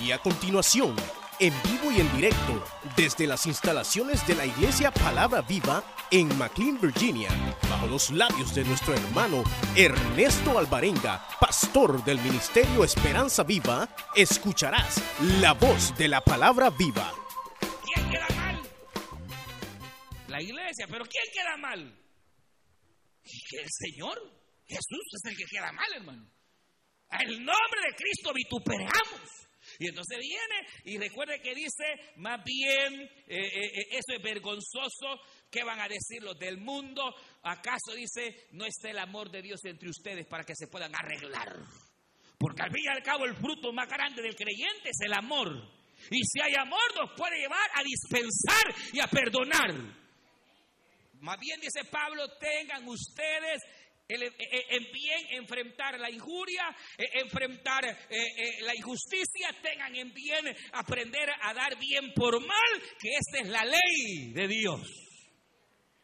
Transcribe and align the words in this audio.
Y 0.00 0.12
a 0.12 0.18
continuación, 0.18 0.94
en 1.40 1.54
vivo 1.62 1.90
y 1.90 2.00
en 2.00 2.12
directo, 2.14 2.62
desde 2.96 3.26
las 3.26 3.46
instalaciones 3.46 4.26
de 4.26 4.34
la 4.34 4.44
Iglesia 4.44 4.90
Palabra 4.90 5.40
Viva 5.42 5.82
en 6.10 6.28
McLean, 6.36 6.78
Virginia, 6.80 7.30
bajo 7.68 7.86
los 7.86 8.10
labios 8.10 8.54
de 8.54 8.64
nuestro 8.64 8.94
hermano 8.94 9.42
Ernesto 9.74 10.58
Alvarenga, 10.58 11.26
pastor 11.40 12.04
del 12.04 12.20
Ministerio 12.20 12.84
Esperanza 12.84 13.42
Viva, 13.42 13.88
escucharás 14.14 15.02
la 15.40 15.54
voz 15.54 15.96
de 15.96 16.08
la 16.08 16.20
Palabra 16.20 16.70
Viva. 16.70 17.12
¿Quién 17.82 18.10
queda 18.10 18.28
mal? 18.36 18.62
La 20.28 20.42
iglesia, 20.42 20.86
pero 20.90 21.04
¿quién 21.06 21.24
queda 21.32 21.56
mal? 21.56 21.80
El 23.24 23.68
Señor. 23.70 24.18
Jesús 24.68 25.04
es 25.12 25.30
el 25.30 25.36
que 25.36 25.44
queda 25.44 25.72
mal, 25.72 25.86
hermano. 25.94 26.28
El 27.10 27.38
nombre 27.38 27.80
de 27.88 27.96
Cristo 27.96 28.32
vituperamos. 28.34 29.45
Y 29.78 29.88
entonces 29.88 30.18
viene 30.18 30.66
y 30.84 30.98
recuerde 30.98 31.40
que 31.40 31.54
dice, 31.54 31.84
más 32.16 32.42
bien, 32.44 33.02
eh, 33.02 33.10
eh, 33.28 33.70
eh, 33.74 33.86
eso 33.92 34.16
es 34.16 34.22
vergonzoso, 34.22 35.20
¿qué 35.50 35.64
van 35.64 35.80
a 35.80 35.88
decir 35.88 36.22
los 36.22 36.38
del 36.38 36.58
mundo? 36.58 37.14
¿Acaso 37.42 37.94
dice, 37.94 38.48
no 38.52 38.64
está 38.64 38.90
el 38.90 38.98
amor 38.98 39.30
de 39.30 39.42
Dios 39.42 39.60
entre 39.64 39.88
ustedes 39.88 40.26
para 40.26 40.44
que 40.44 40.54
se 40.54 40.68
puedan 40.68 40.92
arreglar? 40.94 41.56
Porque 42.38 42.62
al 42.62 42.70
fin 42.70 42.84
y 42.84 42.88
al 42.88 43.02
cabo 43.02 43.24
el 43.24 43.36
fruto 43.36 43.72
más 43.72 43.88
grande 43.88 44.22
del 44.22 44.36
creyente 44.36 44.90
es 44.90 45.00
el 45.04 45.12
amor. 45.12 45.48
Y 46.10 46.20
si 46.24 46.40
hay 46.42 46.54
amor 46.54 46.94
nos 46.94 47.16
puede 47.16 47.38
llevar 47.38 47.70
a 47.74 47.82
dispensar 47.82 48.74
y 48.92 49.00
a 49.00 49.06
perdonar. 49.06 49.72
Más 51.20 51.38
bien 51.40 51.58
dice 51.60 51.84
Pablo, 51.90 52.28
tengan 52.38 52.86
ustedes 52.86 53.62
bien 54.06 55.26
enfrentar 55.30 55.98
la 55.98 56.10
injuria, 56.10 56.74
enfrentar 56.96 57.84
la 57.84 58.74
injusticia, 58.74 59.54
tengan 59.62 59.94
en 59.94 60.12
bien 60.12 60.56
aprender 60.72 61.30
a 61.42 61.54
dar 61.54 61.78
bien 61.78 62.12
por 62.14 62.40
mal, 62.40 62.82
que 63.00 63.10
esta 63.10 63.40
es 63.40 63.48
la 63.48 63.64
ley 63.64 64.32
de 64.32 64.48
Dios. 64.48 65.06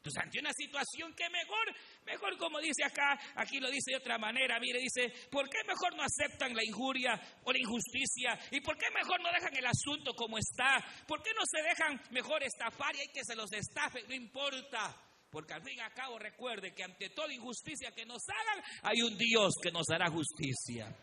Entonces, 0.02 0.20
ante 0.20 0.40
una 0.40 0.52
situación 0.52 1.14
que 1.14 1.30
mejor, 1.30 1.72
mejor 2.04 2.36
como 2.36 2.58
dice 2.58 2.82
acá, 2.82 3.16
aquí 3.36 3.60
lo 3.60 3.70
dice 3.70 3.92
de 3.92 3.98
otra 3.98 4.18
manera, 4.18 4.58
mire, 4.58 4.80
dice, 4.80 5.12
¿por 5.30 5.48
qué 5.48 5.58
mejor 5.64 5.94
no 5.94 6.02
aceptan 6.02 6.56
la 6.56 6.64
injuria 6.64 7.12
o 7.44 7.52
la 7.52 7.58
injusticia? 7.60 8.36
¿Y 8.50 8.60
por 8.62 8.76
qué 8.76 8.90
mejor 8.90 9.20
no 9.20 9.30
dejan 9.30 9.56
el 9.56 9.64
asunto 9.64 10.12
como 10.14 10.38
está? 10.38 10.84
¿Por 11.06 11.22
qué 11.22 11.30
no 11.34 11.42
se 11.46 11.62
dejan 11.62 12.02
mejor 12.10 12.42
estafar 12.42 12.96
y 12.96 13.00
hay 13.02 13.12
que 13.14 13.22
se 13.24 13.36
los 13.36 13.52
estafen? 13.52 14.04
No 14.08 14.14
importa. 14.14 15.11
Porque 15.32 15.54
al 15.54 15.62
fin 15.62 15.78
y 15.78 15.80
al 15.80 15.94
cabo 15.94 16.18
recuerde 16.18 16.74
que 16.74 16.84
ante 16.84 17.08
toda 17.08 17.32
injusticia 17.32 17.90
que 17.92 18.04
nos 18.04 18.20
hagan, 18.28 18.62
hay 18.82 19.00
un 19.00 19.16
Dios 19.16 19.54
que 19.62 19.72
nos 19.72 19.88
hará 19.88 20.10
justicia. 20.10 20.94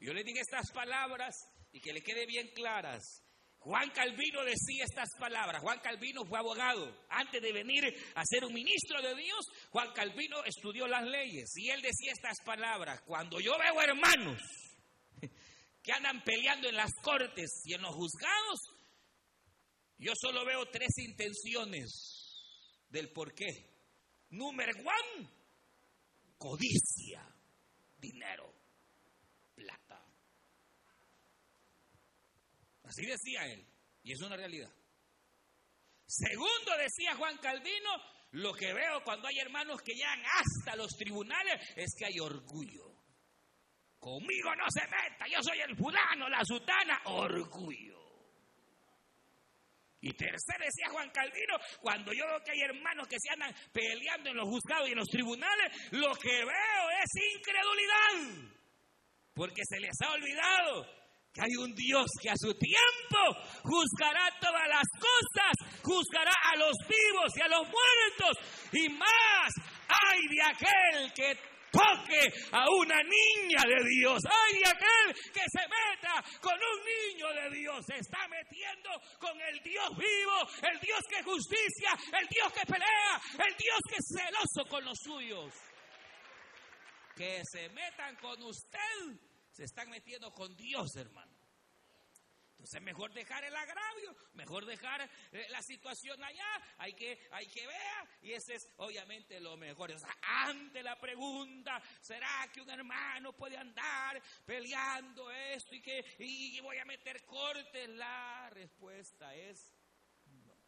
Yo 0.00 0.12
le 0.12 0.24
digo 0.24 0.40
estas 0.40 0.72
palabras 0.72 1.36
y 1.72 1.80
que 1.80 1.92
le 1.92 2.02
quede 2.02 2.26
bien 2.26 2.48
claras. 2.48 3.22
Juan 3.60 3.90
Calvino 3.90 4.44
decía 4.44 4.84
estas 4.84 5.08
palabras. 5.20 5.62
Juan 5.62 5.78
Calvino 5.78 6.24
fue 6.24 6.40
abogado. 6.40 7.06
Antes 7.08 7.40
de 7.40 7.52
venir 7.52 7.84
a 8.16 8.24
ser 8.24 8.44
un 8.44 8.52
ministro 8.52 9.00
de 9.00 9.14
Dios, 9.14 9.46
Juan 9.70 9.92
Calvino 9.92 10.42
estudió 10.44 10.88
las 10.88 11.04
leyes. 11.04 11.56
Y 11.56 11.70
él 11.70 11.82
decía 11.82 12.12
estas 12.12 12.40
palabras. 12.44 13.02
Cuando 13.02 13.38
yo 13.38 13.56
veo 13.56 13.80
hermanos 13.82 14.42
que 15.80 15.92
andan 15.92 16.24
peleando 16.24 16.68
en 16.68 16.74
las 16.74 16.92
cortes 17.02 17.62
y 17.66 17.74
en 17.74 17.82
los 17.82 17.94
juzgados, 17.94 18.58
yo 19.96 20.12
solo 20.20 20.44
veo 20.44 20.66
tres 20.66 20.90
intenciones 20.98 22.25
del 22.88 23.10
por 23.12 23.34
qué. 23.34 23.76
Número 24.30 24.72
uno, 24.78 25.30
codicia, 26.38 27.22
dinero, 27.98 28.52
plata. 29.54 30.04
Así 32.84 33.06
decía 33.06 33.46
él, 33.46 33.66
y 34.02 34.12
es 34.12 34.20
una 34.20 34.36
realidad. 34.36 34.72
Segundo, 36.06 36.76
decía 36.78 37.16
Juan 37.16 37.36
Calvino, 37.38 37.90
lo 38.32 38.52
que 38.52 38.72
veo 38.72 39.02
cuando 39.02 39.28
hay 39.28 39.38
hermanos 39.38 39.82
que 39.82 39.94
llegan 39.94 40.22
hasta 40.24 40.76
los 40.76 40.96
tribunales 40.96 41.60
es 41.76 41.94
que 41.96 42.06
hay 42.06 42.20
orgullo. 42.20 42.94
Conmigo 43.98 44.54
no 44.54 44.70
se 44.70 44.82
meta, 44.82 45.26
yo 45.28 45.42
soy 45.42 45.58
el 45.60 45.76
fulano, 45.76 46.28
la 46.28 46.44
sutana, 46.44 47.00
orgullo. 47.06 47.95
Y 50.00 50.12
tercero 50.12 50.64
decía 50.64 50.92
Juan 50.92 51.10
Calvino, 51.10 51.56
cuando 51.80 52.12
yo 52.12 52.26
veo 52.26 52.42
que 52.44 52.52
hay 52.52 52.60
hermanos 52.60 53.08
que 53.08 53.16
se 53.18 53.32
andan 53.32 53.54
peleando 53.72 54.30
en 54.30 54.36
los 54.36 54.48
juzgados 54.48 54.88
y 54.88 54.92
en 54.92 54.98
los 54.98 55.08
tribunales, 55.08 55.72
lo 55.92 56.14
que 56.16 56.44
veo 56.44 56.90
es 57.02 57.36
incredulidad. 57.36 58.52
Porque 59.34 59.62
se 59.64 59.80
les 59.80 59.96
ha 60.02 60.12
olvidado 60.12 60.86
que 61.32 61.42
hay 61.42 61.56
un 61.56 61.74
Dios 61.74 62.06
que 62.22 62.30
a 62.30 62.36
su 62.36 62.54
tiempo 62.54 63.18
juzgará 63.62 64.28
todas 64.40 64.68
las 64.68 64.86
cosas, 64.96 65.82
juzgará 65.82 66.32
a 66.52 66.56
los 66.56 66.72
vivos 66.88 67.32
y 67.36 67.42
a 67.42 67.48
los 67.48 67.68
muertos. 67.68 68.72
Y 68.72 68.88
más, 68.88 69.52
hay 69.88 70.20
de 70.28 70.42
aquel 70.42 71.12
que 71.12 71.55
a 72.52 72.64
una 72.70 73.02
niña 73.02 73.62
de 73.66 73.84
Dios. 73.88 74.22
Ay, 74.24 74.62
aquel 74.64 75.14
que 75.32 75.42
se 75.46 75.60
meta 75.60 76.24
con 76.40 76.54
un 76.54 76.84
niño 76.84 77.28
de 77.32 77.56
Dios. 77.56 77.84
Se 77.86 77.98
está 77.98 78.26
metiendo 78.28 78.90
con 79.18 79.40
el 79.40 79.62
Dios 79.62 79.90
vivo, 79.96 80.48
el 80.62 80.80
Dios 80.80 81.00
que 81.08 81.22
justicia, 81.22 81.90
el 82.18 82.26
Dios 82.28 82.52
que 82.52 82.66
pelea, 82.66 83.20
el 83.32 83.56
Dios 83.56 83.80
que 83.88 83.96
es 83.96 84.06
celoso 84.16 84.68
con 84.68 84.84
los 84.84 84.98
suyos. 84.98 85.52
Que 87.14 87.42
se 87.50 87.68
metan 87.70 88.16
con 88.16 88.42
usted, 88.42 89.18
se 89.50 89.64
están 89.64 89.88
metiendo 89.88 90.30
con 90.32 90.54
Dios, 90.56 90.94
hermano. 90.96 91.35
Entonces 92.66 92.82
mejor 92.82 93.12
dejar 93.12 93.44
el 93.44 93.54
agravio, 93.54 94.16
mejor 94.32 94.66
dejar 94.66 95.08
eh, 95.30 95.46
la 95.50 95.62
situación 95.62 96.20
allá, 96.24 96.60
hay 96.78 96.94
que, 96.94 97.28
hay 97.30 97.46
que 97.46 97.64
ver, 97.64 98.08
y 98.22 98.32
ese 98.32 98.56
es 98.56 98.72
obviamente 98.78 99.38
lo 99.38 99.56
mejor. 99.56 99.92
O 99.92 99.98
ante 100.22 100.82
la 100.82 100.98
pregunta, 100.98 101.80
¿será 102.00 102.50
que 102.52 102.60
un 102.60 102.68
hermano 102.68 103.32
puede 103.34 103.56
andar 103.56 104.20
peleando 104.44 105.30
esto 105.30 105.76
y 105.76 105.80
que 105.80 106.04
y 106.18 106.58
voy 106.58 106.78
a 106.78 106.84
meter 106.84 107.24
cortes? 107.24 107.88
La 107.90 108.50
respuesta 108.50 109.32
es 109.32 109.72
no. 110.24 110.58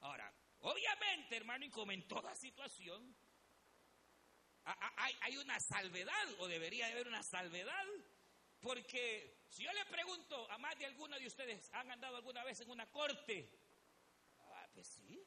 Ahora, 0.00 0.34
obviamente, 0.62 1.36
hermano, 1.36 1.64
y 1.64 1.70
como 1.70 1.92
en 1.92 2.08
toda 2.08 2.34
situación, 2.34 3.16
hay 4.64 5.36
una 5.36 5.60
salvedad, 5.60 6.28
o 6.38 6.48
debería 6.48 6.88
haber 6.88 7.06
una 7.06 7.22
salvedad 7.22 7.86
porque 8.58 9.43
si 9.54 9.62
yo 9.62 9.72
le 9.72 9.84
pregunto 9.84 10.50
a 10.50 10.58
más 10.58 10.76
de 10.76 10.86
alguno 10.86 11.16
de 11.16 11.28
ustedes, 11.28 11.70
¿han 11.74 11.88
andado 11.88 12.16
alguna 12.16 12.42
vez 12.42 12.60
en 12.60 12.70
una 12.70 12.90
corte? 12.90 13.48
Ah, 14.40 14.68
pues 14.74 14.88
sí. 14.88 15.24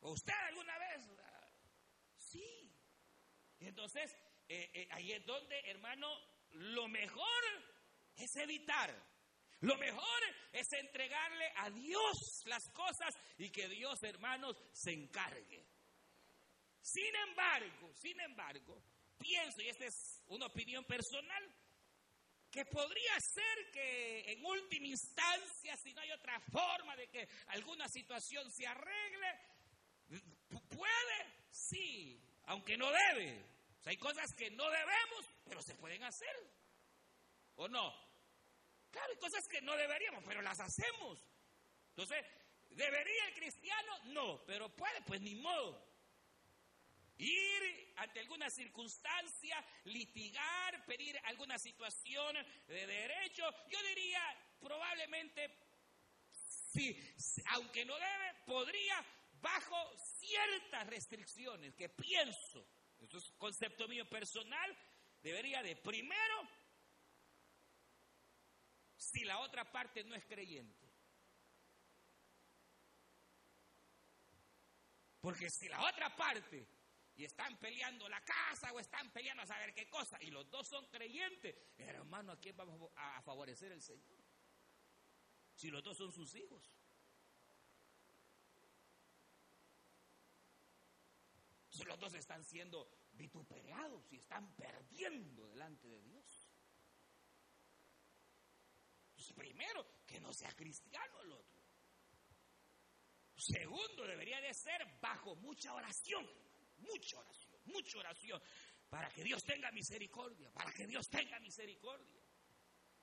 ¿O 0.00 0.10
usted 0.10 0.34
alguna 0.48 0.76
vez? 0.76 1.08
Ah, 1.18 1.48
sí. 2.18 2.76
Entonces, 3.58 4.14
eh, 4.50 4.70
eh, 4.74 4.88
ahí 4.90 5.12
es 5.12 5.24
donde, 5.24 5.58
hermano, 5.70 6.14
lo 6.50 6.88
mejor 6.88 7.42
es 8.16 8.36
evitar. 8.36 8.94
Lo 9.60 9.78
mejor 9.78 10.20
es 10.52 10.70
entregarle 10.74 11.50
a 11.56 11.70
Dios 11.70 12.42
las 12.44 12.68
cosas 12.74 13.14
y 13.38 13.48
que 13.48 13.66
Dios, 13.68 14.02
hermanos, 14.02 14.62
se 14.72 14.92
encargue. 14.92 15.64
Sin 16.82 17.16
embargo, 17.28 17.94
sin 17.94 18.20
embargo, 18.20 18.82
pienso, 19.16 19.62
y 19.62 19.68
esta 19.68 19.86
es 19.86 20.22
una 20.26 20.46
opinión 20.46 20.84
personal, 20.84 21.54
que 22.52 22.66
podría 22.66 23.18
ser 23.18 23.70
que 23.72 24.30
en 24.30 24.44
última 24.44 24.86
instancia, 24.86 25.74
si 25.78 25.94
no 25.94 26.02
hay 26.02 26.12
otra 26.12 26.38
forma 26.38 26.94
de 26.96 27.08
que 27.08 27.26
alguna 27.46 27.88
situación 27.88 28.50
se 28.52 28.66
arregle, 28.66 29.38
puede, 30.68 31.48
sí, 31.50 32.22
aunque 32.44 32.76
no 32.76 32.90
debe. 32.92 33.42
hay 33.86 33.96
cosas 33.96 34.34
que 34.34 34.50
no 34.50 34.68
debemos, 34.70 35.26
pero 35.46 35.62
se 35.62 35.74
pueden 35.76 36.04
hacer. 36.04 36.36
¿O 37.56 37.68
no? 37.68 37.90
Claro, 38.90 39.08
hay 39.10 39.18
cosas 39.18 39.48
que 39.48 39.62
no 39.62 39.74
deberíamos, 39.74 40.22
pero 40.26 40.42
las 40.42 40.60
hacemos. 40.60 41.18
Entonces, 41.88 42.22
¿debería 42.68 43.28
el 43.28 43.34
cristiano? 43.34 43.98
No, 44.04 44.44
pero 44.44 44.68
puede, 44.76 45.00
pues 45.02 45.22
ni 45.22 45.34
modo 45.36 45.91
ir 47.18 47.92
ante 47.96 48.20
alguna 48.20 48.50
circunstancia, 48.50 49.64
litigar, 49.84 50.84
pedir 50.86 51.18
alguna 51.24 51.58
situación 51.58 52.36
de 52.66 52.86
derecho, 52.86 53.44
yo 53.68 53.82
diría 53.88 54.22
probablemente, 54.60 55.50
sí, 56.32 56.98
aunque 57.50 57.84
no 57.84 57.94
debe, 57.94 58.34
podría 58.46 59.04
bajo 59.40 59.96
ciertas 59.98 60.86
restricciones 60.86 61.74
que 61.74 61.88
pienso, 61.88 62.66
esto 63.00 63.18
es 63.18 63.32
concepto 63.32 63.88
mío 63.88 64.08
personal, 64.08 64.76
debería 65.20 65.62
de 65.62 65.76
primero, 65.76 66.48
si 68.96 69.24
la 69.24 69.40
otra 69.40 69.70
parte 69.70 70.04
no 70.04 70.14
es 70.14 70.24
creyente. 70.24 70.88
Porque 75.20 75.50
si 75.50 75.68
la 75.68 75.80
otra 75.88 76.14
parte 76.16 76.66
y 77.16 77.24
están 77.24 77.58
peleando 77.58 78.08
la 78.08 78.22
casa 78.24 78.72
o 78.72 78.80
están 78.80 79.10
peleando 79.12 79.42
a 79.42 79.46
saber 79.46 79.74
qué 79.74 79.88
cosa, 79.88 80.18
y 80.22 80.30
los 80.30 80.50
dos 80.50 80.66
son 80.68 80.86
creyentes, 80.86 81.54
hermano, 81.76 82.32
¿a 82.32 82.40
quién 82.40 82.56
vamos 82.56 82.90
a 82.96 83.20
favorecer 83.22 83.72
el 83.72 83.82
Señor? 83.82 84.22
Si 85.54 85.70
los 85.70 85.82
dos 85.82 85.96
son 85.96 86.10
sus 86.12 86.34
hijos. 86.34 86.76
Si 91.68 91.84
los 91.84 91.98
dos 91.98 92.14
están 92.14 92.44
siendo 92.44 92.88
vituperados 93.12 94.10
y 94.12 94.16
están 94.16 94.54
perdiendo 94.54 95.46
delante 95.48 95.88
de 95.88 96.02
Dios. 96.02 96.50
Pues 99.14 99.32
primero, 99.32 99.86
que 100.06 100.20
no 100.20 100.32
sea 100.32 100.52
cristiano 100.54 101.20
el 101.22 101.32
otro. 101.32 101.62
Segundo, 103.36 104.06
debería 104.06 104.40
de 104.40 104.54
ser 104.54 104.98
bajo 105.00 105.34
mucha 105.36 105.74
oración, 105.74 106.28
mucha 106.82 107.18
oración, 107.18 107.60
mucha 107.66 107.98
oración, 107.98 108.42
para 108.88 109.08
que 109.10 109.24
Dios 109.24 109.42
tenga 109.44 109.70
misericordia, 109.72 110.50
para 110.52 110.72
que 110.72 110.86
Dios 110.86 111.08
tenga 111.08 111.38
misericordia. 111.40 112.22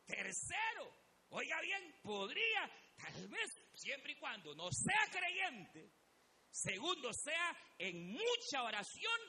Tercero, 0.05 0.91
oiga 1.29 1.59
bien, 1.61 1.95
podría, 2.01 2.71
tal 2.97 3.27
vez, 3.27 3.49
siempre 3.73 4.13
y 4.13 4.15
cuando 4.15 4.53
no 4.55 4.69
sea 4.71 5.09
creyente, 5.11 5.91
segundo, 6.51 7.11
sea 7.13 7.55
en 7.77 8.11
mucha 8.11 8.63
oración 8.63 9.19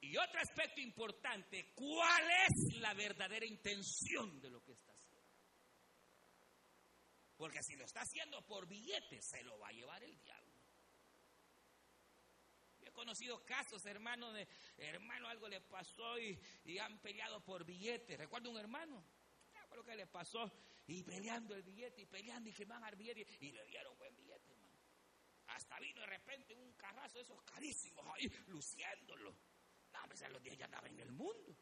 y 0.00 0.16
otro 0.16 0.40
aspecto 0.40 0.80
importante, 0.80 1.72
¿cuál 1.74 2.28
es 2.30 2.76
la 2.78 2.92
verdadera 2.94 3.46
intención 3.46 4.40
de 4.40 4.50
lo 4.50 4.62
que 4.62 4.72
está 4.72 4.92
haciendo? 4.92 5.12
Porque 7.36 7.62
si 7.62 7.76
lo 7.76 7.84
está 7.84 8.00
haciendo 8.00 8.44
por 8.46 8.66
billetes, 8.66 9.24
se 9.28 9.42
lo 9.44 9.58
va 9.58 9.68
a 9.68 9.72
llevar 9.72 10.02
el 10.02 10.16
diablo. 10.18 10.41
He 12.92 12.94
conocido 12.94 13.42
casos, 13.46 13.86
hermano, 13.86 14.32
de 14.34 14.46
hermano, 14.76 15.26
algo 15.26 15.48
le 15.48 15.62
pasó 15.62 16.18
y, 16.18 16.38
han 16.78 16.98
peleado 16.98 17.42
por 17.42 17.64
billetes. 17.64 18.18
Recuerdo 18.18 18.50
un 18.50 18.58
hermano, 18.58 19.02
lo 19.74 19.82
que 19.82 19.96
le 19.96 20.06
pasó, 20.06 20.52
y 20.86 21.02
peleando 21.02 21.54
el 21.54 21.62
billete, 21.62 22.02
y 22.02 22.06
peleando, 22.06 22.50
y 22.50 22.52
que 22.52 22.66
van 22.66 22.84
al 22.84 22.94
billete, 22.94 23.26
y 23.40 23.50
le 23.50 23.64
dieron 23.64 23.96
buen 23.96 24.14
billete, 24.14 24.52
hermano. 24.52 24.78
Hasta 25.46 25.80
vino 25.80 26.00
de 26.02 26.06
repente 26.06 26.54
un 26.54 26.74
carrazo 26.74 27.16
de 27.16 27.24
esos 27.24 27.42
carísimos 27.44 28.06
ahí, 28.14 28.28
luciéndolo. 28.48 29.34
No, 29.90 30.02
hombre, 30.02 30.28
los 30.28 30.42
días 30.42 30.58
ya 30.58 30.66
andaba 30.66 30.86
en 30.86 31.00
el 31.00 31.12
mundo. 31.12 31.56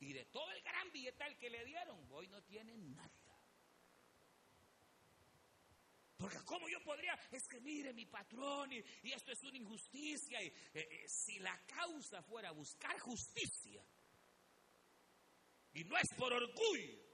Y 0.00 0.12
de 0.12 0.26
todo 0.26 0.52
el 0.52 0.60
gran 0.60 0.92
billetal 0.92 1.38
que 1.38 1.48
le 1.48 1.64
dieron, 1.64 2.06
hoy 2.10 2.28
no 2.28 2.42
tienen 2.42 2.94
nada. 2.94 3.33
Porque 6.16 6.38
como 6.44 6.68
yo 6.68 6.80
podría, 6.82 7.18
es 7.32 7.46
que 7.48 7.60
mire 7.60 7.92
mi 7.92 8.06
patrón 8.06 8.72
y, 8.72 9.12
esto 9.12 9.32
es 9.32 9.42
una 9.42 9.58
injusticia. 9.58 10.42
Y, 10.42 10.46
eh, 10.46 10.52
eh, 10.74 11.04
si 11.08 11.38
la 11.40 11.58
causa 11.66 12.22
fuera 12.22 12.52
buscar 12.52 12.98
justicia, 13.00 13.84
y 15.72 15.84
no 15.84 15.96
es 15.96 16.08
por 16.16 16.32
orgullo, 16.32 17.04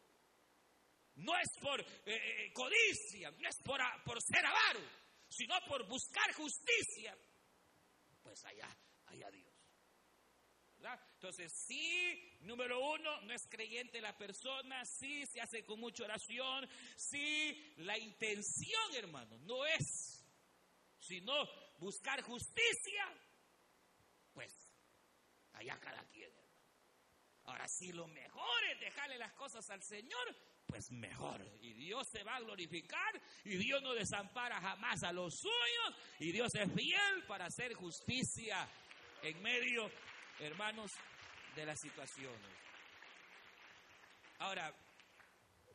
no 1.16 1.32
es 1.38 1.48
por 1.60 1.80
eh, 2.04 2.52
codicia, 2.52 3.30
no 3.30 3.48
es 3.48 3.56
por, 3.64 3.80
por 4.04 4.22
ser 4.22 4.44
avaro, 4.44 4.80
sino 5.28 5.54
por 5.66 5.86
buscar 5.88 6.32
justicia, 6.34 7.16
pues 8.22 8.44
allá, 8.44 8.68
allá 9.06 9.30
Dios. 9.30 9.49
Entonces, 11.14 11.52
sí, 11.52 12.38
número 12.40 12.80
uno, 12.80 13.20
no 13.22 13.32
es 13.32 13.46
creyente 13.46 14.00
la 14.00 14.16
persona, 14.16 14.84
sí, 14.84 15.26
se 15.26 15.40
hace 15.40 15.64
con 15.64 15.78
mucha 15.78 16.04
oración, 16.04 16.68
sí, 16.96 17.74
la 17.78 17.98
intención, 17.98 18.94
hermano, 18.94 19.38
no 19.40 19.66
es, 19.66 20.24
sino 20.98 21.32
buscar 21.78 22.22
justicia, 22.22 23.04
pues, 24.32 24.72
allá 25.52 25.78
cada 25.78 26.02
quien. 26.06 26.30
Ahora, 27.44 27.68
si 27.68 27.92
lo 27.92 28.06
mejor 28.06 28.64
es 28.72 28.80
dejarle 28.80 29.18
las 29.18 29.32
cosas 29.34 29.68
al 29.70 29.82
Señor, 29.82 30.36
pues 30.66 30.90
mejor. 30.92 31.44
Y 31.60 31.72
Dios 31.72 32.06
se 32.08 32.22
va 32.22 32.36
a 32.36 32.40
glorificar 32.40 33.20
y 33.44 33.56
Dios 33.56 33.82
no 33.82 33.92
desampara 33.92 34.60
jamás 34.60 35.02
a 35.02 35.12
los 35.12 35.34
suyos 35.34 35.96
y 36.20 36.30
Dios 36.30 36.54
es 36.54 36.72
fiel 36.72 37.24
para 37.26 37.46
hacer 37.46 37.74
justicia 37.74 38.68
en 39.22 39.42
medio 39.42 39.90
hermanos, 40.40 40.92
de 41.54 41.66
las 41.66 41.80
situaciones. 41.80 42.50
Ahora, 44.38 44.74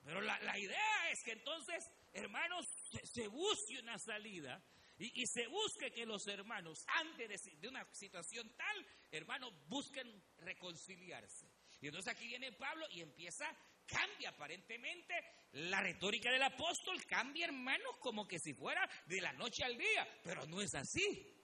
pero 0.04 0.22
la, 0.22 0.60
idea 0.60 1.12
es 1.12 1.24
que 1.24 1.32
entonces, 1.32 1.90
hermanos, 2.14 2.68
se, 3.04 3.28
busque 3.28 3.80
una 3.80 3.98
salida 3.98 4.62
y, 4.98 5.26
se 5.26 5.48
busque 5.48 5.92
que 5.92 6.06
los 6.06 6.28
hermanos, 6.28 6.86
antes 6.88 7.44
de, 7.44 7.56
de 7.58 7.68
una 7.68 7.86
situación 7.94 8.50
tal, 8.56 8.88
hermanos, 9.12 9.54
busquen 9.68 10.24
reconciliarse. 10.38 11.48
Y 11.82 11.88
entonces 11.88 12.14
aquí 12.14 12.28
viene 12.28 12.52
Pablo 12.54 12.86
y 12.92 13.02
empieza, 13.02 13.46
cambia 13.86 14.30
aparentemente 14.30 15.14
la 15.54 15.82
retórica 15.82 16.32
del 16.32 16.44
apóstol, 16.44 17.04
cambia 17.06 17.46
hermanos 17.46 17.98
como 18.00 18.28
que 18.28 18.40
si 18.40 18.54
fuera 18.54 18.88
de 19.06 19.22
la 19.22 19.34
noche 19.34 19.64
al 19.64 19.78
día, 19.78 20.08
pero 20.24 20.46
no 20.48 20.62
es 20.62 20.74
así. 20.76 21.36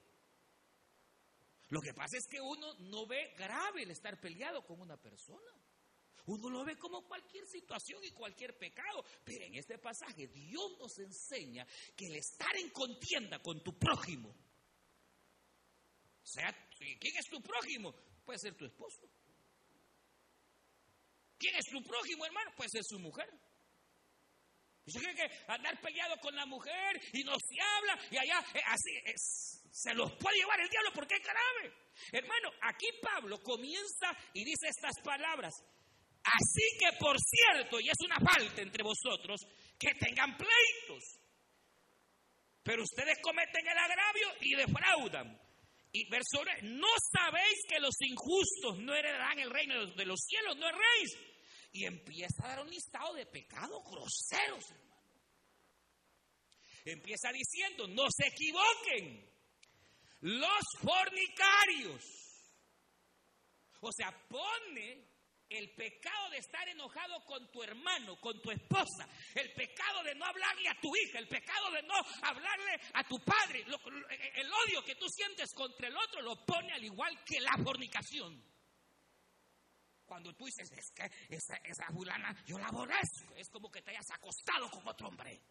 Lo 1.72 1.82
que 1.82 1.94
pasa 1.94 2.18
es 2.18 2.28
que 2.28 2.40
uno 2.40 2.74
no 2.80 3.08
ve 3.08 3.34
grave 3.38 3.84
el 3.84 3.92
estar 3.92 4.20
peleado 4.20 4.64
con 4.66 4.80
una 4.80 4.98
persona. 4.98 5.52
Uno 6.26 6.50
lo 6.50 6.64
ve 6.64 6.78
como 6.78 7.08
cualquier 7.08 7.48
situación 7.48 8.04
y 8.04 8.12
cualquier 8.12 8.58
pecado. 8.58 9.04
Pero 9.24 9.46
en 9.46 9.56
este 9.56 9.78
pasaje 9.80 10.28
Dios 10.28 10.78
nos 10.80 11.00
enseña 11.00 11.66
que 11.96 12.08
el 12.08 12.16
estar 12.18 12.56
en 12.58 12.70
contienda 12.72 13.40
con 13.40 13.64
tu 13.64 13.78
prójimo, 13.80 14.36
sea, 16.32 16.54
¿quién 16.78 17.18
es 17.18 17.26
tu 17.30 17.42
prójimo? 17.42 17.94
Puede 18.26 18.40
ser 18.40 18.56
tu 18.56 18.66
esposo. 18.66 19.10
¿Quién 21.38 21.56
es 21.56 21.66
tu 21.66 21.84
prójimo, 21.84 22.26
hermano? 22.26 22.52
Puede 22.56 22.70
ser 22.70 22.84
su 22.84 23.00
mujer. 23.00 23.30
Y 24.86 24.94
cree 24.94 25.16
que 25.16 25.30
andar 25.48 25.80
peleado 25.80 26.18
con 26.20 26.36
la 26.36 26.46
mujer 26.46 27.00
y 27.14 27.24
no 27.24 27.34
se 27.34 27.62
habla 27.62 28.00
y 28.10 28.18
allá, 28.18 28.44
eh, 28.54 28.62
así 28.66 28.92
es 29.06 29.62
se 29.72 29.94
los 29.94 30.12
puede 30.14 30.38
llevar 30.38 30.60
el 30.60 30.70
diablo 30.70 30.92
porque 30.94 31.16
es 31.16 31.24
grave. 31.24 31.74
Hermano, 32.12 32.50
aquí 32.62 32.88
Pablo 33.02 33.42
comienza 33.42 34.12
y 34.34 34.44
dice 34.44 34.68
estas 34.68 35.02
palabras. 35.04 35.54
Así 36.24 36.78
que, 36.78 36.98
por 37.00 37.18
cierto, 37.20 37.80
y 37.80 37.90
es 37.90 37.98
una 38.06 38.18
falta 38.20 38.62
entre 38.62 38.84
vosotros, 38.84 39.42
que 39.80 39.94
tengan 39.96 40.38
pleitos. 40.38 41.20
Pero 42.64 42.84
ustedes 42.84 43.18
cometen 43.24 43.68
el 43.68 43.78
agravio 43.78 44.28
y 44.42 44.56
defraudan. 44.56 45.42
Y 45.94 46.08
verso 46.10 46.44
no 46.64 46.88
sabéis 47.12 47.66
que 47.68 47.80
los 47.80 47.96
injustos 48.02 48.78
no 48.80 48.94
heredarán 48.94 49.40
el 49.40 49.50
reino 49.50 49.88
de 49.88 50.06
los 50.06 50.20
cielos, 50.20 50.58
no 50.58 50.68
erréis. 50.68 51.18
Y 51.72 51.86
empieza 51.86 52.44
a 52.44 52.48
dar 52.50 52.60
un 52.62 52.70
listado 52.70 53.14
de 53.14 53.26
pecados 53.26 53.82
groseros, 53.86 54.72
hermano. 54.72 54.92
Empieza 56.84 57.32
diciendo, 57.32 57.88
no 57.88 58.08
se 58.10 58.28
equivoquen 58.28 59.30
los 60.22 60.62
fornicarios. 60.82 62.04
O 63.82 63.92
sea, 63.92 64.12
pone 64.28 65.12
el 65.52 65.70
pecado 65.72 66.30
de 66.30 66.38
estar 66.38 66.68
enojado 66.70 67.24
con 67.26 67.52
tu 67.52 67.62
hermano, 67.62 68.16
con 68.22 68.42
tu 68.42 68.52
esposa, 68.52 69.08
el 69.36 69.52
pecado 69.54 70.02
de 70.04 70.16
no 70.16 70.26
hablarle 70.26 70.70
a 70.70 70.80
tu 70.80 70.90
hija, 70.96 71.20
el 71.20 71.28
pecado 71.28 71.72
de 71.72 71.84
no 71.84 71.96
hablarle 72.24 72.80
a 72.94 73.04
tu 73.04 73.20
padre, 73.20 73.66
el 74.36 74.54
odio 74.54 74.84
que 74.86 74.96
tú 74.96 75.08
sientes 75.10 75.54
contra 75.54 75.88
el 75.88 75.98
otro 75.98 76.22
lo 76.22 76.46
pone 76.46 76.72
al 76.74 76.84
igual 76.84 77.24
que 77.26 77.42
la 77.42 77.58
fornicación. 77.64 78.51
Cuando 80.12 80.36
tú 80.36 80.46
dices, 80.46 80.70
es 80.74 80.92
que 80.92 81.10
esa, 81.30 81.56
esa 81.64 81.86
fulana, 81.86 82.36
yo 82.46 82.60
la 82.60 82.68
aborrezco, 82.68 83.34
es 83.38 83.48
como 83.48 83.72
que 83.72 83.82
te 83.82 83.92
hayas 83.92 84.12
acostado 84.12 84.70
con 84.70 84.86
otro 84.86 85.08
hombre. 85.08 85.42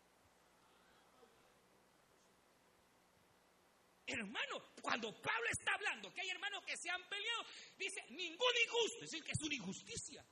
Hermano, 4.04 4.74
cuando 4.82 5.18
Pablo 5.22 5.48
está 5.50 5.72
hablando 5.72 6.12
que 6.12 6.20
hay 6.20 6.28
hermanos 6.28 6.62
que 6.66 6.76
se 6.76 6.90
han 6.90 7.02
peleado, 7.08 7.42
dice, 7.78 8.04
ningún 8.10 8.52
injusto, 8.66 9.04
es 9.04 9.10
decir, 9.10 9.24
que 9.24 9.32
es 9.32 9.40
una 9.40 9.54
injusticia. 9.54 10.22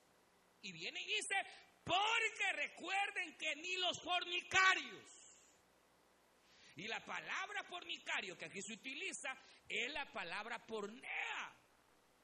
Y 0.61 0.73
viene 0.73 1.01
y 1.01 1.07
dice, 1.07 1.35
porque 1.83 2.53
recuerden 2.53 3.35
que 3.39 3.57
ni 3.57 3.77
los 3.79 3.99
fornicarios. 4.03 5.11
Y 6.77 6.87
la 6.87 7.03
palabra 7.03 7.65
fornicario 7.65 8.37
que 8.37 8.45
aquí 8.45 8.61
se 8.61 8.75
utiliza 8.75 9.35
es 9.67 9.91
la 9.91 10.13
palabra 10.13 10.67
pornea, 10.67 11.58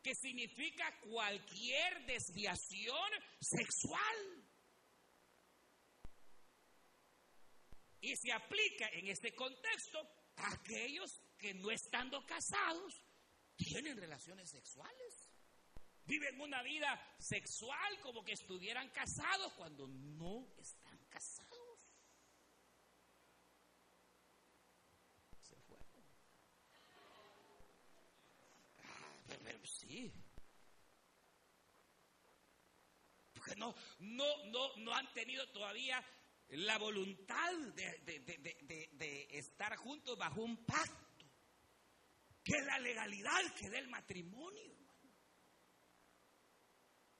que 0.04 0.14
significa 0.14 0.84
cualquier 1.00 2.04
desviación 2.04 3.10
sexual. 3.40 4.44
Y 8.02 8.14
se 8.14 8.30
aplica 8.30 8.86
en 8.90 9.08
este 9.08 9.34
contexto 9.34 9.98
a 10.36 10.52
aquellos 10.52 11.22
que 11.38 11.54
no 11.54 11.70
estando 11.70 12.24
casados 12.26 13.02
tienen 13.56 13.96
relaciones 13.96 14.50
sexuales. 14.50 15.30
Viven 16.04 16.38
una 16.38 16.62
vida 16.62 17.16
sexual 17.18 17.98
como 18.02 18.22
que 18.22 18.32
estuvieran 18.32 18.90
casados 18.90 19.54
cuando 19.54 19.86
no 19.86 20.46
están 20.58 20.98
casados. 21.08 21.80
Se 25.40 25.56
fueron. 25.60 26.04
Ah, 28.82 29.24
Porque 33.32 33.56
no, 33.56 33.74
no, 33.98 34.44
no, 34.46 34.76
no 34.76 34.94
han 34.94 35.12
tenido 35.12 35.46
todavía 35.50 36.02
la 36.48 36.78
voluntad 36.78 37.52
de, 37.74 39.28
estar 39.32 39.76
juntos 39.76 40.16
bajo 40.16 40.42
un 40.42 40.64
pacto, 40.64 41.26
que 42.42 42.56
es 42.56 42.66
la 42.66 42.78
legalidad 42.78 43.54
que 43.58 43.70
da 43.70 43.78
el 43.78 43.88
matrimonio, 43.88 44.74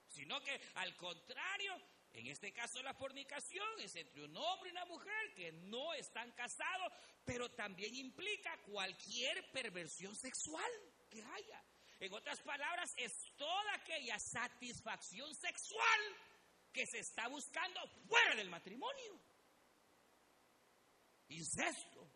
Sino 0.08 0.40
que 0.42 0.60
al 0.76 0.94
contrario, 0.94 1.74
en 2.12 2.28
este 2.28 2.52
caso 2.52 2.80
la 2.84 2.94
fornicación 2.94 3.66
es 3.80 3.96
entre 3.96 4.22
un 4.22 4.36
hombre 4.36 4.68
y 4.68 4.70
una 4.70 4.84
mujer 4.84 5.34
que 5.34 5.50
no 5.50 5.92
están 5.92 6.30
casados, 6.32 6.92
pero 7.24 7.50
también 7.50 7.92
implica 7.96 8.56
cualquier 8.62 9.50
perversión 9.50 10.14
sexual 10.14 10.70
que 11.10 11.20
haya. 11.20 11.64
En 12.04 12.12
otras 12.12 12.38
palabras, 12.42 12.92
es 12.98 13.34
toda 13.34 13.76
aquella 13.76 14.18
satisfacción 14.18 15.34
sexual 15.34 16.00
que 16.70 16.84
se 16.84 16.98
está 16.98 17.28
buscando 17.28 17.80
fuera 18.06 18.34
del 18.34 18.50
matrimonio. 18.50 19.18
Incesto, 21.28 22.06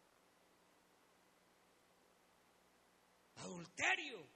adulterio, 3.37 4.28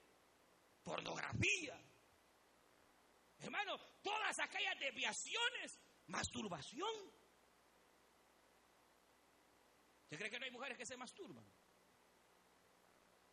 pornografía. 0.82 1.78
Hermano, 3.40 3.78
todas 4.02 4.38
aquellas 4.38 4.80
desviaciones, 4.80 5.78
masturbación. 6.06 7.12
¿Usted 10.04 10.16
cree 10.16 10.30
que 10.30 10.38
no 10.38 10.46
hay 10.46 10.50
mujeres 10.50 10.78
que 10.78 10.86
se 10.86 10.96
masturban? 10.96 11.44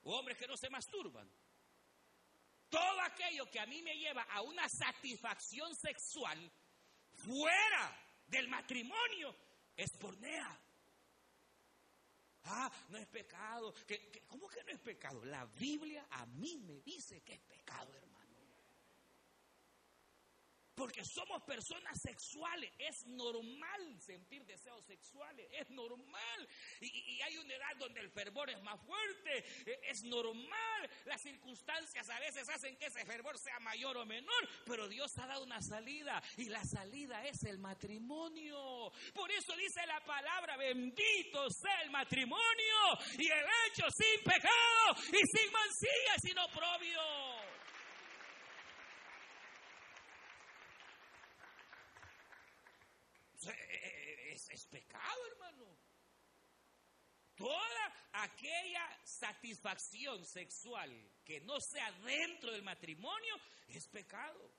¿O 0.01 0.19
hombres 0.19 0.38
que 0.38 0.47
no 0.47 0.57
se 0.57 0.69
masturban? 0.69 1.31
Todo 2.69 3.01
aquello 3.01 3.49
que 3.49 3.59
a 3.59 3.65
mí 3.65 3.81
me 3.81 3.95
lleva 3.97 4.23
a 4.23 4.41
una 4.41 4.67
satisfacción 4.69 5.75
sexual 5.75 6.51
fuera 7.13 7.97
del 8.27 8.47
matrimonio 8.47 9.35
es 9.75 9.91
pornea. 9.97 10.59
Ah, 12.45 12.71
no 12.89 12.97
es 12.97 13.07
pecado. 13.07 13.73
cómo 14.27 14.47
que 14.47 14.63
no 14.63 14.71
es 14.71 14.79
pecado? 14.79 15.23
La 15.25 15.45
Biblia 15.45 16.05
a 16.09 16.25
mí 16.25 16.57
me 16.57 16.81
dice 16.81 17.21
que 17.21 17.33
es 17.33 17.41
pecado, 17.41 17.93
hermano. 17.93 18.08
Porque 20.79 21.03
somos 21.03 21.43
personas 21.43 22.00
sexuales. 22.01 22.71
Es 22.79 23.05
normal 23.05 24.00
sentir 24.00 24.45
deseos 24.45 24.81
sexuales. 24.86 25.45
Es 25.51 25.69
normal. 25.71 26.48
Y, 26.79 27.21
hay 27.21 27.38
una 27.38 27.53
edad 27.53 27.75
donde 27.77 28.00
el 28.00 28.09
fervor 28.09 28.50
es 28.50 28.62
más 28.63 28.79
fuerte. 28.86 29.43
E, 29.65 29.79
es 29.89 30.03
normal. 30.03 30.89
Las 31.03 31.21
circunstancias 31.21 32.09
a 32.09 32.17
veces 32.21 32.48
hacen 32.48 32.77
que 32.77 32.86
ese 32.86 33.03
fervor 33.03 33.38
sea 33.38 33.59
mayor 33.59 33.98
o 33.98 34.05
menor. 34.05 34.48
Pero 34.65 34.88
Dios 34.88 35.12
ha 35.17 35.27
dado 35.27 35.43
una 35.43 35.62
salida. 35.62 36.24
Y 36.38 36.45
la 36.45 36.63
salida 36.63 37.25
es 37.27 37.43
el 37.43 37.59
matrimonio. 37.59 38.89
Por 39.13 39.29
eso 39.33 39.53
dice 39.57 39.86
la 39.86 40.00
palabra, 40.05 40.55
bendito 40.55 41.50
sea 41.50 41.81
el 41.81 41.89
matrimonio. 41.89 42.77
Y 43.17 43.27
el 43.27 43.45
hecho 43.67 43.86
sin 43.91 44.24
pecado 44.24 44.95
y 45.09 45.38
sin 45.38 45.51
mancilla, 45.51 46.15
sino 46.21 46.48
propio. 46.48 47.50
es, 54.53 54.58
pecado, 54.69 55.27
hermano. 55.31 55.77
Toda 57.35 58.09
aquella 58.13 58.85
satisfacción 59.03 60.25
sexual 60.25 60.91
que 61.23 61.39
no 61.41 61.59
sea 61.61 61.91
dentro 62.03 62.51
del 62.51 62.63
matrimonio 62.63 63.35
es 63.67 63.88
pecado. 63.88 64.51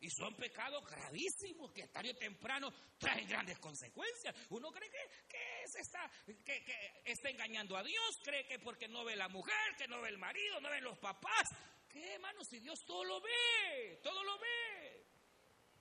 Y 0.00 0.08
son 0.08 0.34
pecados 0.34 0.82
gravísimos 0.86 1.70
que 1.72 1.86
tarde 1.88 2.10
o 2.10 2.16
temprano 2.16 2.72
traen 2.98 3.28
grandes 3.28 3.58
consecuencias. 3.58 4.34
Uno 4.48 4.72
cree 4.72 4.90
que, 5.28 5.68
se 5.68 5.80
está, 5.80 6.10
que, 6.42 7.02
está 7.04 7.28
engañando 7.28 7.76
a 7.76 7.82
Dios, 7.82 8.18
cree 8.24 8.46
que 8.46 8.58
porque 8.58 8.88
no 8.88 9.04
ve 9.04 9.14
la 9.14 9.28
mujer, 9.28 9.76
que 9.76 9.86
no 9.88 10.00
ve 10.00 10.08
el 10.08 10.16
marido, 10.16 10.58
no 10.60 10.70
ve 10.70 10.80
los 10.80 10.98
papás. 10.98 11.48
¿Qué, 11.90 12.14
hermano? 12.14 12.42
Si 12.44 12.60
Dios 12.60 12.78
todo 12.86 13.04
lo 13.04 13.20
ve, 13.20 14.00
todo 14.02 14.24
lo 14.24 14.38
ve. 14.38 14.79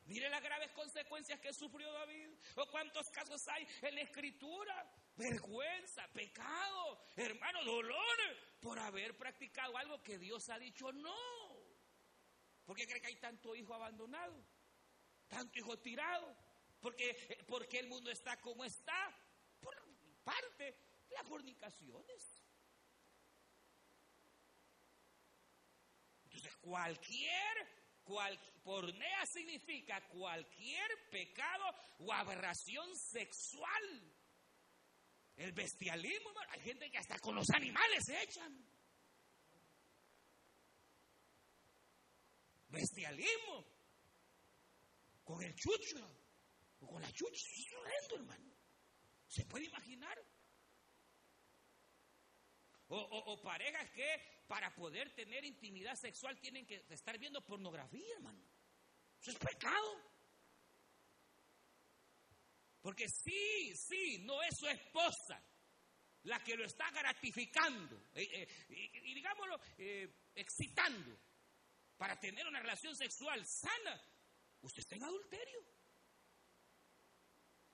Mire 0.10 0.28
las 0.28 0.42
graves 0.42 0.72
consecuencias 0.72 1.40
que 1.40 1.54
sufrió 1.54 1.92
David. 1.94 2.30
O 2.56 2.66
cuántos 2.66 3.12
casos 3.12 3.48
hay 3.48 3.68
en 3.84 3.94
la 3.94 4.02
escritura. 4.02 4.92
Vergüenza, 5.16 6.08
pecado, 6.08 7.00
hermano, 7.16 7.64
dolor 7.64 8.18
por 8.60 8.80
haber 8.80 9.16
practicado 9.16 9.78
algo 9.78 10.02
que 10.02 10.18
Dios 10.18 10.50
ha 10.50 10.58
dicho 10.58 10.92
no. 10.92 11.16
¿Por 12.66 12.76
qué 12.76 12.88
cree 12.88 13.00
que 13.00 13.08
hay 13.08 13.18
tanto 13.18 13.54
hijo 13.56 13.72
abandonado? 13.76 14.44
Tanto 15.28 15.60
hijo 15.60 15.78
tirado. 15.78 16.36
Porque, 16.80 17.46
porque 17.48 17.78
el 17.78 17.88
mundo 17.88 18.10
está 18.10 18.42
como 18.42 18.66
está. 18.66 19.16
Por 19.60 19.76
parte 20.24 20.76
las 21.10 21.28
fornicaciones. 21.28 22.44
Entonces, 26.24 26.56
cualquier 26.58 27.80
pornea 28.70 29.26
significa 29.26 30.00
cualquier 30.10 31.10
pecado 31.10 31.66
o 31.98 32.14
aberración 32.14 32.96
sexual. 32.96 34.14
El 35.36 35.54
bestialismo, 35.54 36.30
hay 36.50 36.62
gente 36.62 36.92
que 36.92 37.00
hasta 37.00 37.18
con 37.18 37.34
los 37.34 37.50
animales 37.50 38.06
se 38.06 38.22
echan. 38.22 38.54
Bestialismo. 42.68 43.66
Con 45.24 45.42
el 45.42 45.56
chucho. 45.56 46.08
O 46.82 46.86
con 46.86 47.02
la 47.02 47.12
chucha. 47.12 47.48
Es 47.58 47.74
horrendo, 47.74 48.16
hermano. 48.18 48.54
¿Se 49.26 49.46
puede 49.46 49.66
imaginar? 49.66 50.16
O, 52.90 53.42
parejas 53.42 53.90
que 53.92 54.44
para 54.48 54.76
poder 54.76 55.14
tener 55.16 55.44
intimidad 55.44 55.96
sexual 55.96 56.40
tienen 56.40 56.68
que 56.68 56.86
estar 56.90 57.18
viendo 57.18 57.44
pornografía, 57.44 58.14
hermano. 58.16 58.59
Eso 59.22 59.32
es 59.32 59.38
pecado. 59.38 60.10
Porque 62.82 63.08
sí, 63.10 63.76
sí, 63.76 64.20
no 64.20 64.42
es 64.42 64.58
su 64.58 64.68
esposa 64.68 65.44
la 66.24 66.44
que 66.44 66.56
lo 66.56 66.66
está 66.66 66.90
gratificando 66.92 67.96
eh, 68.14 68.28
eh, 68.32 68.92
y, 69.04 69.14
digámoslo, 69.14 69.60
eh, 69.78 70.32
excitando 70.36 71.18
para 71.98 72.20
tener 72.20 72.48
una 72.48 72.60
relación 72.60 72.96
sexual 72.96 73.46
sana. 73.46 74.02
Usted 74.62 74.80
está 74.80 74.96
en 74.96 75.04
adulterio. 75.04 75.64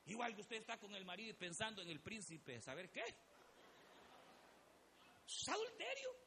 Igual 0.06 0.36
que 0.36 0.42
usted 0.42 0.58
está 0.58 0.78
con 0.80 0.94
el 0.94 1.06
marido 1.06 1.36
pensando 1.38 1.82
en 1.82 1.90
el 1.90 2.00
príncipe, 2.00 2.62
¿saber 2.62 2.92
qué? 2.92 3.04
Es 5.28 5.48
adulterio. 5.48 6.25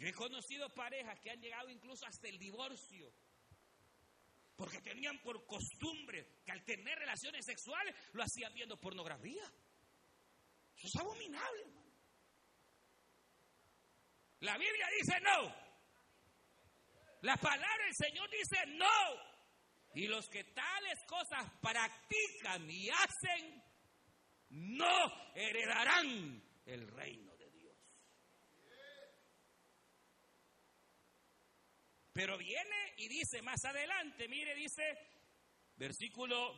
Yo 0.00 0.08
he 0.08 0.14
conocido 0.14 0.66
parejas 0.70 1.20
que 1.20 1.30
han 1.30 1.42
llegado 1.42 1.68
incluso 1.68 2.06
hasta 2.06 2.26
el 2.26 2.38
divorcio. 2.38 3.12
Porque 4.56 4.80
tenían 4.80 5.18
por 5.18 5.44
costumbre 5.44 6.40
que 6.42 6.52
al 6.52 6.64
tener 6.64 6.98
relaciones 6.98 7.44
sexuales 7.44 7.94
lo 8.14 8.22
hacían 8.22 8.54
viendo 8.54 8.80
pornografía. 8.80 9.44
Eso 10.74 10.86
es 10.86 10.96
abominable. 10.96 11.64
La 14.40 14.56
Biblia 14.56 14.88
dice 14.98 15.20
no. 15.20 15.54
La 17.20 17.36
palabra 17.36 17.84
del 17.84 17.94
Señor 17.94 18.30
dice 18.30 18.66
no. 18.68 19.96
Y 19.96 20.06
los 20.06 20.26
que 20.30 20.44
tales 20.44 20.98
cosas 21.06 21.44
practican 21.60 22.70
y 22.70 22.88
hacen, 22.88 23.62
no 24.48 25.34
heredarán 25.34 26.42
el 26.64 26.88
reino 26.88 27.36
de 27.36 27.50
Dios. 27.50 27.76
Pero 32.20 32.36
viene 32.36 32.92
y 32.98 33.08
dice 33.08 33.40
más 33.40 33.64
adelante, 33.64 34.28
mire, 34.28 34.54
dice, 34.54 34.82
versículo, 35.76 36.52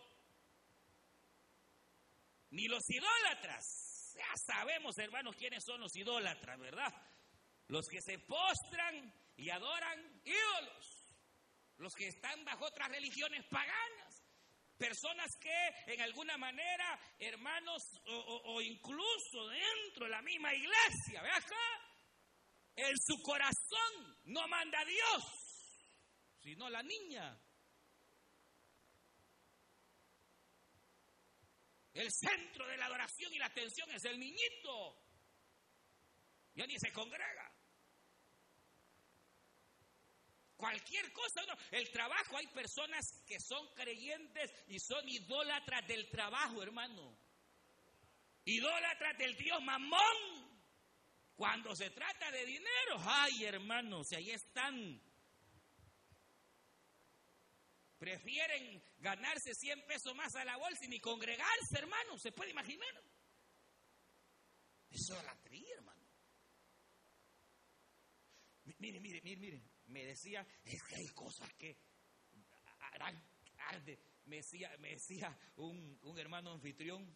ni 2.51 2.67
los 2.67 2.83
idólatras, 2.91 4.13
ya 4.17 4.37
sabemos 4.45 4.99
hermanos 4.99 5.37
quiénes 5.37 5.63
son 5.63 5.81
los 5.81 5.95
idólatras, 5.95 6.59
¿verdad? 6.59 6.93
Los 7.69 7.87
que 7.87 8.03
se 8.03 8.19
postran 8.19 9.15
y 9.37 9.51
adoran 9.51 10.01
ídolos, 10.25 11.07
los 11.77 11.95
que 11.95 12.09
están 12.09 12.45
bajo 12.45 12.65
otras 12.65 12.89
religiones 12.89 13.47
paganas 13.49 14.21
Personas 14.77 15.31
que 15.41 15.93
en 15.93 16.01
alguna 16.01 16.37
manera, 16.37 16.99
hermanos, 17.21 17.85
o, 18.09 18.61
incluso 18.61 19.49
dentro 19.49 20.07
de 20.07 20.11
la 20.11 20.23
misma 20.23 20.53
iglesia, 20.53 21.23
ve 21.23 21.31
acá, 21.31 21.93
en 22.75 22.93
su 22.99 23.23
corazón 23.23 24.19
no 24.25 24.49
manda 24.49 24.85
Dios, 24.85 25.42
sino 26.43 26.69
la 26.69 26.83
niña. 26.83 27.41
El 31.95 32.11
centro 32.11 32.67
de 32.67 32.77
la 32.77 32.87
adoración 32.87 33.33
y 33.33 33.39
la 33.39 33.47
atención 33.47 33.91
es 33.93 34.05
el 34.05 34.19
niñito. 34.19 34.99
Ya 36.55 36.67
ni 36.67 36.79
se 36.79 36.93
congrega. 36.93 37.53
Cualquier 40.57 41.13
cosa, 41.13 41.43
no. 41.47 41.57
el 41.73 41.91
trabajo, 41.91 42.37
hay 42.37 42.47
personas 42.49 43.23
que 43.27 43.41
son 43.41 43.67
creyentes 43.75 44.53
y 44.69 44.79
son 44.79 45.09
idólatras 45.09 45.87
del 45.87 46.09
trabajo, 46.11 46.63
hermano. 46.63 47.19
Idólatras 48.45 49.19
del 49.19 49.37
Dios 49.37 49.63
mamón. 49.63 50.53
Cuando 51.35 51.75
se 51.75 51.91
trata 51.91 52.31
de 52.31 52.47
dinero, 52.47 52.97
ay 53.01 53.45
hermanos, 53.45 54.09
si 54.09 54.15
ahí 54.15 54.31
están 54.31 55.03
Prefieren 58.03 58.83
ganarse 58.99 59.55
100 59.55 59.87
pesos 59.87 60.13
más 60.17 60.35
a 60.35 60.45
la 60.45 60.57
bolsa 60.57 60.87
y 60.87 60.89
ni 60.89 60.99
congregarse, 60.99 61.79
hermano. 61.79 62.19
¿Se 62.19 62.33
puede 62.33 62.51
imaginar? 62.51 63.01
Eso 64.91 65.17
es 65.17 65.25
la 65.25 65.37
tría, 65.37 65.73
hermano. 65.77 66.05
Mire, 68.81 68.99
mire, 68.99 69.21
mire, 69.23 69.37
mire. 69.37 69.63
Me 69.87 70.05
decía, 70.05 70.45
es 70.65 70.83
que 70.83 70.97
hay 70.97 71.07
cosas 71.15 71.49
que 71.53 71.79
arde. 73.69 74.01
Me 74.25 74.39
decía, 74.39 74.77
me 74.81 74.89
decía 74.89 75.39
un, 75.55 75.97
un 76.03 76.19
hermano 76.19 76.51
anfitrión 76.51 77.09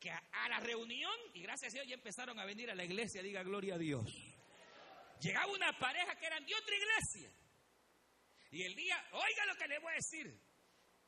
que 0.00 0.10
a, 0.10 0.48
la 0.48 0.60
reunión, 0.60 1.14
y 1.34 1.42
gracias 1.42 1.74
a 1.74 1.74
Dios 1.74 1.86
ya 1.86 1.96
empezaron 1.96 2.38
a 2.38 2.46
venir 2.46 2.70
a 2.70 2.74
la 2.74 2.84
iglesia, 2.84 3.22
diga 3.22 3.42
gloria 3.42 3.74
a 3.74 3.78
Dios. 3.78 4.06
Llegaba 5.20 5.52
una 5.52 5.78
pareja 5.78 6.16
que 6.16 6.24
eran 6.24 6.46
de 6.46 6.54
otra 6.54 6.74
iglesia. 6.74 7.45
Y 8.56 8.62
el 8.62 8.74
día, 8.74 8.96
oiga 9.12 9.44
lo 9.44 9.54
que 9.56 9.68
le 9.68 9.78
voy 9.80 9.92
a 9.92 9.96
decir. 9.96 10.40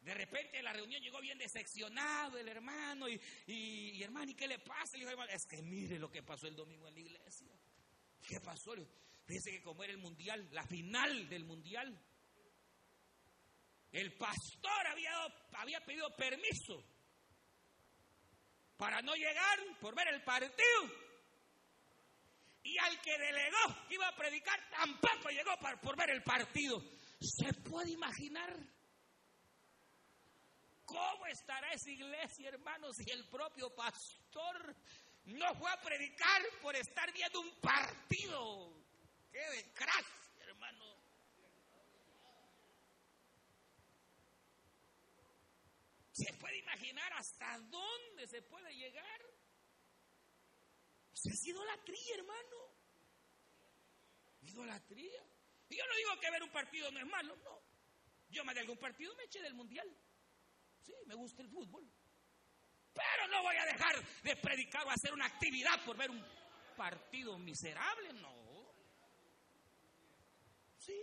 De 0.01 0.13
repente 0.13 0.63
la 0.63 0.71
reunión 0.71 1.01
llegó 1.01 1.19
bien 1.19 1.39
decepcionado 1.39 2.37
el 2.37 2.47
hermano 2.47 3.09
y, 3.09 4.03
hermano, 4.03 4.31
¿y 4.31 4.35
qué 4.35 4.47
le 4.47 4.59
pasa? 4.59 4.99
Le 4.99 5.07
dijo, 5.07 5.25
es 5.25 5.47
que 5.47 5.63
mire 5.63 5.99
lo 5.99 6.11
que 6.11 6.23
pasó 6.23 6.47
el 6.47 6.55
domingo 6.55 6.89
en 6.89 6.95
la 6.95 7.01
iglesia. 7.01 7.59
¿Qué 8.21 8.39
pasó? 8.41 8.75
Fíjese 9.25 9.53
que 9.53 9.63
como 9.63 9.83
era 9.83 9.95
el 9.95 9.99
mundial, 9.99 10.47
la 10.53 10.63
final 10.65 11.27
del 11.31 11.47
mundial, 11.47 11.99
el 13.93 14.13
pastor 14.13 14.87
había, 14.87 15.13
había 15.55 15.83
pedido 15.87 16.15
permiso 16.17 16.85
para 18.77 19.01
no 19.01 19.15
llegar 19.15 19.59
por 19.81 19.95
ver 19.95 20.09
el 20.09 20.23
partido. 20.23 21.09
Y 22.63 22.77
al 22.77 23.01
que 23.01 23.19
delegó 23.19 23.89
que 23.89 23.95
iba 23.95 24.07
a 24.07 24.17
predicar 24.17 24.69
tampoco 24.69 25.31
llegó 25.31 25.57
por 25.81 25.97
ver 25.97 26.11
el 26.11 26.23
partido. 26.23 26.98
¿Se 27.21 27.53
puede 27.69 27.91
imaginar 27.91 28.55
cómo 30.85 31.27
estará 31.27 31.73
esa 31.73 31.91
iglesia, 31.91 32.49
hermanos, 32.51 32.97
si 32.97 33.11
el 33.11 33.29
propio 33.29 33.75
pastor 33.75 34.77
no 35.25 35.55
fue 35.57 35.71
a 35.71 35.81
predicar 35.81 36.43
por 36.63 36.77
estar 36.77 37.13
viendo 37.13 37.41
un 37.41 37.61
partido? 37.61 38.73
¡Qué 39.33 39.39
de 39.39 39.73
hermano! 40.43 40.97
¿Se 46.13 46.33
puede 46.35 46.59
imaginar 46.59 47.13
hasta 47.15 47.59
dónde 47.61 48.29
se 48.29 48.43
puede 48.43 48.75
llegar? 48.77 49.21
Eso 51.13 51.31
es 51.31 51.47
idolatría, 51.47 52.15
hermano. 52.15 52.57
Idolatría. 54.43 55.38
Y 55.69 55.77
yo 55.77 55.85
no 55.87 55.97
digo 55.97 56.21
que 56.21 56.31
ver 56.31 56.43
un 56.43 56.51
partido 56.51 56.91
no 56.91 56.99
es 57.01 57.07
malo, 57.07 57.37
no. 57.37 57.63
Yo 58.31 58.45
me 58.45 58.55
de 58.55 58.61
algún 58.61 58.79
partido 58.79 59.15
me 59.17 59.25
eché 59.25 59.41
del 59.43 59.55
mundial. 59.55 59.89
Sí, 60.81 60.95
me 61.07 61.15
gusta 61.15 61.43
el 61.43 61.49
fútbol. 61.49 61.91
Pero 62.93 63.29
no 63.29 63.43
voy 63.43 63.57
a 63.57 63.65
dejar 63.65 64.23
de 64.23 64.37
predicar 64.37 64.87
o 64.87 64.91
hacer 64.91 65.13
una 65.13 65.27
actividad 65.27 65.85
por 65.85 65.97
ver 65.97 66.11
un 66.11 66.25
partido 66.77 67.39
miserable, 67.39 68.13
no. 68.15 68.75
Sí. 70.79 71.01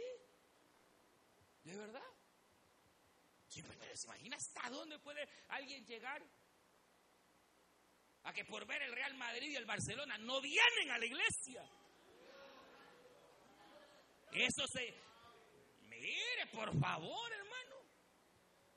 ¿De 1.63 1.77
verdad? 1.77 2.03
¿Se 3.47 3.61
imagina 4.05 4.35
hasta 4.35 4.69
dónde 4.69 4.99
puede 4.99 5.27
alguien 5.49 5.85
llegar? 5.85 6.21
A 8.23 8.33
que 8.33 8.43
por 8.43 8.65
ver 8.65 8.81
el 8.81 8.91
Real 8.91 9.13
Madrid 9.15 9.51
y 9.51 9.55
el 9.55 9.65
Barcelona 9.65 10.17
no 10.17 10.41
vienen 10.41 10.91
a 10.91 10.97
la 10.97 11.05
iglesia. 11.05 11.63
Eso 14.35 14.67
se... 14.67 14.93
Mire, 15.87 16.47
por 16.51 16.77
favor, 16.79 17.31
hermano. 17.31 17.75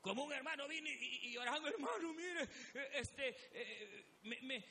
Como 0.01 0.23
un 0.23 0.31
hermano 0.31 0.67
vino 0.67 0.89
y, 0.89 1.35
orando, 1.37 1.67
hermano, 1.67 2.13
mire, 2.13 2.43
eh, 2.43 2.89
este, 2.93 3.35
eh, 3.51 4.05
me, 4.23 4.63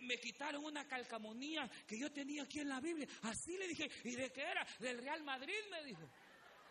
me, 0.00 0.18
quitaron 0.20 0.64
una 0.64 0.86
calcamonía 0.86 1.68
que 1.86 1.98
yo 1.98 2.12
tenía 2.12 2.44
aquí 2.44 2.60
en 2.60 2.68
la 2.68 2.80
Biblia. 2.80 3.08
Así 3.22 3.58
le 3.58 3.66
dije, 3.66 3.90
¿y 4.04 4.14
de 4.14 4.30
qué 4.30 4.42
era? 4.42 4.64
Del 4.78 4.98
Real 4.98 5.24
Madrid, 5.24 5.58
me 5.70 5.82
dijo. 5.84 6.08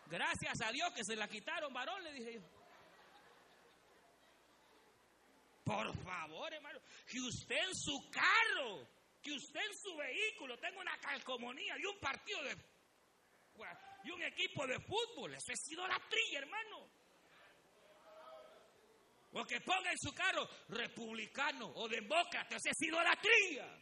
Gracias 0.08 0.62
a 0.62 0.72
Dios 0.72 0.94
que 0.94 1.04
se 1.04 1.18
la 1.18 1.28
quitaron, 1.28 1.74
varón, 1.74 2.02
le 2.04 2.14
dije 2.14 2.34
yo. 2.36 2.42
Por 5.66 5.96
favor, 6.04 6.54
hermano, 6.54 6.80
que 7.08 7.20
usted 7.20 7.58
en 7.68 7.76
su 7.76 8.10
carro, 8.10 8.88
que 9.22 9.34
usted 9.34 9.60
en 9.60 9.78
su 9.78 9.96
vehículo 9.96 10.58
tenga 10.58 10.80
una 10.80 10.98
calcomanía 11.00 11.78
y 11.78 11.86
un 11.86 12.00
partido 12.00 12.42
de 12.44 12.56
y 14.04 14.12
un 14.12 14.22
equipo 14.24 14.66
de 14.66 14.80
fútbol. 14.80 15.34
Eso 15.34 15.52
es 15.52 15.72
idolatría, 15.72 16.40
hermano. 16.40 16.90
O 19.34 19.46
que 19.46 19.62
ponga 19.62 19.92
en 19.92 19.98
su 19.98 20.14
carro 20.14 20.48
republicano 20.70 21.72
o 21.76 21.88
demócrata. 21.88 22.56
Eso 22.56 22.70
es 22.70 22.82
idolatría. 22.82 23.80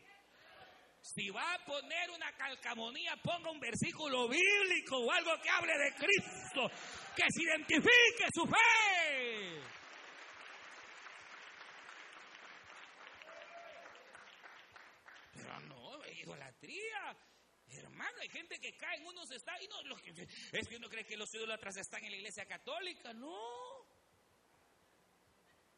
Si 1.01 1.29
va 1.29 1.53
a 1.53 1.65
poner 1.65 2.09
una 2.11 2.31
calcamonía, 2.33 3.15
ponga 3.23 3.49
un 3.49 3.59
versículo 3.59 4.27
bíblico 4.27 4.97
o 4.97 5.11
algo 5.11 5.31
que 5.41 5.49
hable 5.49 5.77
de 5.77 5.95
Cristo, 5.95 6.69
que 7.15 7.23
se 7.29 7.43
identifique 7.43 8.27
su 8.33 8.45
fe. 8.45 9.63
Pero 15.33 15.59
no, 15.61 16.05
idolatría. 16.05 17.28
Hermano, 17.99 18.21
hay 18.21 18.29
gente 18.29 18.57
que 18.61 18.77
cae 18.77 18.95
en 18.95 19.07
unos 19.07 19.29
estados 19.29 19.61
y 19.61 19.67
no, 19.67 19.75
es 20.53 20.67
que 20.69 20.77
uno 20.77 20.87
cree 20.87 21.03
que 21.03 21.17
los 21.17 21.35
idólatras 21.35 21.75
están 21.75 22.01
en 22.05 22.11
la 22.11 22.17
iglesia 22.17 22.45
católica. 22.45 23.13
No. 23.13 23.85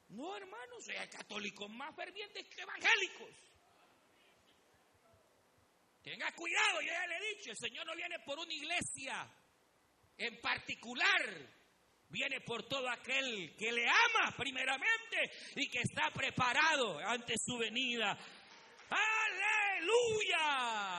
No, 0.09 0.37
hermanos, 0.37 0.87
hay 0.89 1.07
católicos 1.07 1.67
más 1.71 1.95
fervientes 1.95 2.47
que 2.47 2.61
evangélicos. 2.61 3.29
Tenga 6.03 6.31
cuidado, 6.33 6.81
ya 6.81 7.07
le 7.07 7.17
he 7.17 7.37
dicho, 7.37 7.49
el 7.49 7.57
Señor 7.57 7.87
no 7.87 7.95
viene 7.95 8.19
por 8.19 8.37
una 8.37 8.53
iglesia 8.53 9.27
en 10.15 10.39
particular, 10.41 11.49
viene 12.07 12.39
por 12.41 12.69
todo 12.69 12.87
aquel 12.87 13.55
que 13.55 13.71
le 13.71 13.89
ama 13.89 14.35
primeramente 14.37 15.31
y 15.55 15.67
que 15.67 15.79
está 15.79 16.11
preparado 16.11 16.99
ante 16.99 17.33
su 17.43 17.57
venida. 17.57 18.15
Aleluya. 18.91 20.90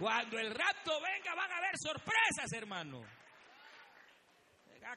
Cuando 0.00 0.38
el 0.38 0.50
rapto 0.54 0.98
venga 1.02 1.34
van 1.34 1.52
a 1.52 1.58
haber 1.58 1.76
sorpresas, 1.78 2.50
hermano. 2.54 3.06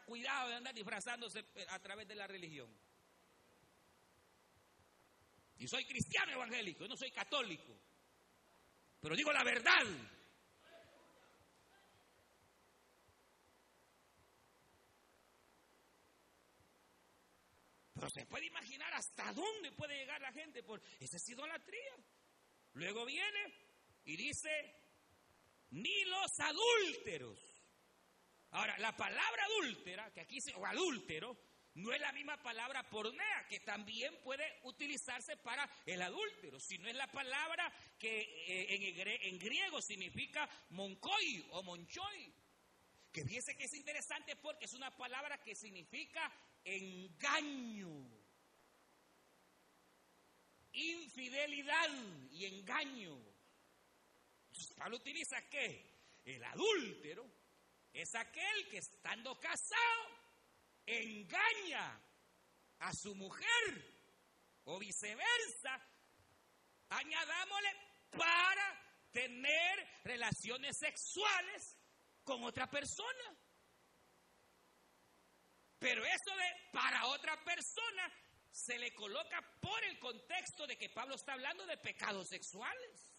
Cuidado 0.06 0.48
de 0.48 0.56
andar 0.56 0.74
disfrazándose 0.74 1.46
a 1.68 1.80
través 1.80 2.08
de 2.08 2.16
la 2.16 2.26
religión. 2.26 2.74
Y 5.58 5.68
soy 5.68 5.84
cristiano 5.84 6.32
evangélico, 6.32 6.88
no 6.88 6.96
soy 6.96 7.12
católico. 7.12 7.78
Pero 9.02 9.14
digo 9.14 9.34
la 9.34 9.44
verdad. 9.44 9.84
Pero 17.94 18.10
se 18.10 18.26
puede 18.26 18.46
imaginar 18.46 18.94
hasta 18.94 19.34
dónde 19.34 19.74
puede 19.74 19.98
llegar 19.98 20.22
la 20.22 20.32
gente 20.32 20.64
por 20.64 20.82
esa 21.02 21.18
es 21.18 21.30
idolatría. 21.30 21.96
Luego 22.74 23.06
viene 23.06 23.54
y 24.06 24.16
dice, 24.16 24.83
ni 25.74 26.06
los 26.06 26.40
adúlteros. 26.40 27.40
Ahora, 28.52 28.78
la 28.78 28.96
palabra 28.96 29.44
adúltera, 29.46 30.12
que 30.14 30.22
aquí 30.22 30.40
se, 30.40 30.54
o 30.54 30.66
adúltero, 30.66 31.36
no 31.76 31.92
es 31.92 32.00
la 32.00 32.12
misma 32.12 32.42
palabra 32.42 32.88
pornea, 32.88 33.48
que 33.50 33.60
también 33.62 34.16
puede 34.24 34.60
utilizarse 34.64 35.36
para 35.38 35.68
el 35.88 36.02
adúltero, 36.04 36.60
sino 36.60 36.88
es 36.88 36.96
la 36.96 37.12
palabra 37.12 37.74
que 37.98 38.22
eh, 38.48 39.20
en, 39.24 39.40
griego 39.40 39.82
significa 39.82 40.48
moncoi 40.70 41.48
o 41.50 41.64
monchoi. 41.64 42.32
Que 43.12 43.26
fíjese 43.26 43.56
que 43.56 43.64
es 43.64 43.74
interesante 43.74 44.36
porque 44.36 44.66
es 44.66 44.74
una 44.74 44.96
palabra 44.96 45.42
que 45.42 45.56
significa 45.56 46.32
engaño, 46.64 48.08
infidelidad 50.74 51.90
y 52.32 52.46
engaño. 52.46 53.33
Pablo 54.76 54.98
utiliza 54.98 55.42
qué? 55.50 55.94
El 56.26 56.44
adúltero 56.44 57.30
es 57.92 58.14
aquel 58.16 58.70
que 58.70 58.78
estando 58.78 59.40
casado 59.40 60.24
engaña 60.86 62.00
a 62.80 62.94
su 62.94 63.16
mujer 63.16 63.94
o 64.66 64.80
viceversa. 64.80 65.82
Añadámosle 66.90 67.70
para 68.12 68.84
tener 69.12 70.02
relaciones 70.04 70.78
sexuales 70.78 71.78
con 72.24 72.44
otra 72.44 72.70
persona. 72.70 73.38
Pero 75.80 76.04
eso 76.06 76.38
de 76.38 76.72
para 76.72 77.08
otra 77.08 77.44
persona 77.44 78.12
se 78.52 78.78
le 78.78 78.94
coloca 78.94 79.42
por 79.60 79.84
el 79.84 80.00
contexto 80.00 80.68
de 80.68 80.78
que 80.78 80.90
Pablo 80.90 81.16
está 81.16 81.34
hablando 81.34 81.66
de 81.66 81.78
pecados 81.78 82.28
sexuales. 82.30 83.13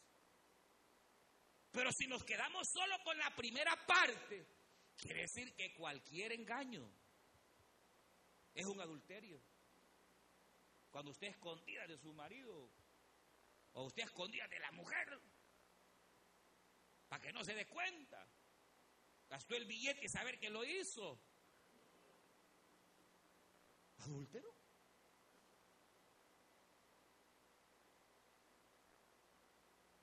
Pero 1.74 1.90
si 1.90 2.06
nos 2.06 2.22
quedamos 2.22 2.68
solo 2.68 2.94
con 3.02 3.18
la 3.18 3.34
primera 3.34 3.74
parte, 3.84 4.46
quiere 4.96 5.22
decir 5.22 5.52
que 5.56 5.74
cualquier 5.74 6.30
engaño 6.30 6.88
es 8.54 8.64
un 8.66 8.80
adulterio. 8.80 9.42
Cuando 10.92 11.10
usted 11.10 11.26
escondida 11.26 11.84
de 11.88 11.98
su 11.98 12.12
marido 12.12 12.70
o 13.72 13.87
usted 13.87 14.04
escondida 14.04 14.46
de 14.46 14.60
la 14.60 14.70
mujer, 14.70 15.20
para 17.08 17.20
que 17.20 17.32
no 17.32 17.42
se 17.42 17.56
dé 17.56 17.66
cuenta, 17.66 18.24
gastó 19.28 19.56
el 19.56 19.64
billete 19.64 20.04
y 20.04 20.08
saber 20.08 20.38
que 20.38 20.50
lo 20.50 20.64
hizo. 20.64 21.20
¿Adúltero? 23.98 24.54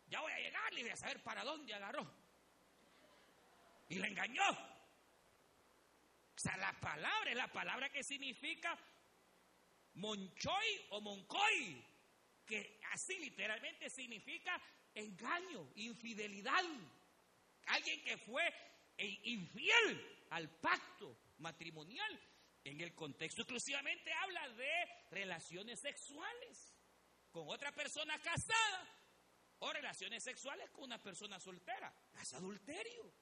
Ya 0.08 0.20
voy 0.20 0.34
a 0.34 0.40
llegar 0.40 0.71
y 0.86 0.90
a 0.90 0.96
saber 0.96 1.22
para 1.24 1.44
dónde 1.44 1.74
agarró. 1.74 2.10
Y 3.90 3.96
le 3.96 4.08
engañó. 4.08 4.50
O 4.50 6.40
sea, 6.40 6.58
la 6.58 6.74
palabra 6.80 7.30
es 7.30 7.38
la 7.38 7.52
palabra 7.52 7.90
que 7.90 8.04
significa 8.04 8.78
monchoy 9.96 10.86
o 10.90 11.02
moncoy, 11.02 11.84
que 12.46 12.80
así 12.94 13.18
literalmente 13.20 13.90
significa 13.90 14.60
engaño, 14.94 15.72
infidelidad. 15.76 16.64
Alguien 17.68 18.02
que 18.04 18.18
fue 18.18 18.44
infiel 18.98 20.26
al 20.32 20.50
pacto 20.50 21.16
matrimonial. 21.40 22.20
En 22.64 22.80
el 22.80 22.94
contexto 22.94 23.42
exclusivamente 23.42 24.14
habla 24.14 24.48
de 24.50 24.88
relaciones 25.10 25.80
sexuales 25.80 26.74
con 27.32 27.48
otra 27.50 27.72
persona 27.72 28.20
casada 28.20 29.01
o 29.62 29.72
relaciones 29.72 30.24
sexuales 30.24 30.70
con 30.72 30.86
una 30.86 31.02
persona 31.02 31.40
soltera. 31.40 31.94
Es 32.20 32.34
adulterio. 32.34 33.14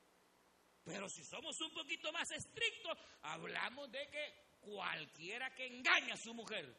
Pero 0.84 1.10
si 1.10 1.24
somos 1.24 1.60
un 1.62 1.72
poquito 1.74 2.12
más 2.12 2.32
estrictos, 2.32 2.98
hablamos 3.22 3.92
de 3.92 4.08
que 4.10 4.58
cualquiera 4.62 5.54
que 5.54 5.68
engaña 5.68 6.14
a 6.14 6.18
su 6.18 6.34
mujer 6.34 6.76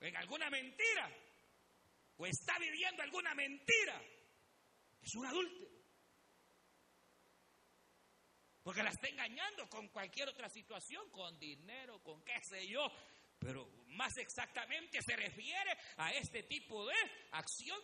en 0.00 0.16
alguna 0.16 0.50
mentira 0.50 1.10
o 2.16 2.26
está 2.26 2.58
viviendo 2.58 3.02
alguna 3.02 3.34
mentira 3.34 4.02
es 5.00 5.14
un 5.14 5.26
adúltero. 5.26 5.70
Porque 8.62 8.82
la 8.82 8.90
está 8.90 9.08
engañando 9.08 9.68
con 9.68 9.88
cualquier 9.88 10.28
otra 10.28 10.48
situación, 10.48 11.10
con 11.10 11.36
dinero, 11.38 12.00
con 12.02 12.22
qué 12.22 12.40
sé 12.44 12.68
yo, 12.68 12.86
pero 13.42 13.68
más 13.88 14.16
exactamente 14.18 15.02
se 15.02 15.16
refiere 15.16 15.76
a 15.96 16.12
este 16.12 16.44
tipo 16.44 16.86
de 16.86 16.94
acción. 17.32 17.80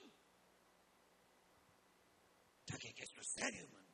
Ya 2.66 2.78
que, 2.78 2.94
esto 2.96 3.20
es 3.20 3.32
serio, 3.34 3.64
hermano. 3.64 3.88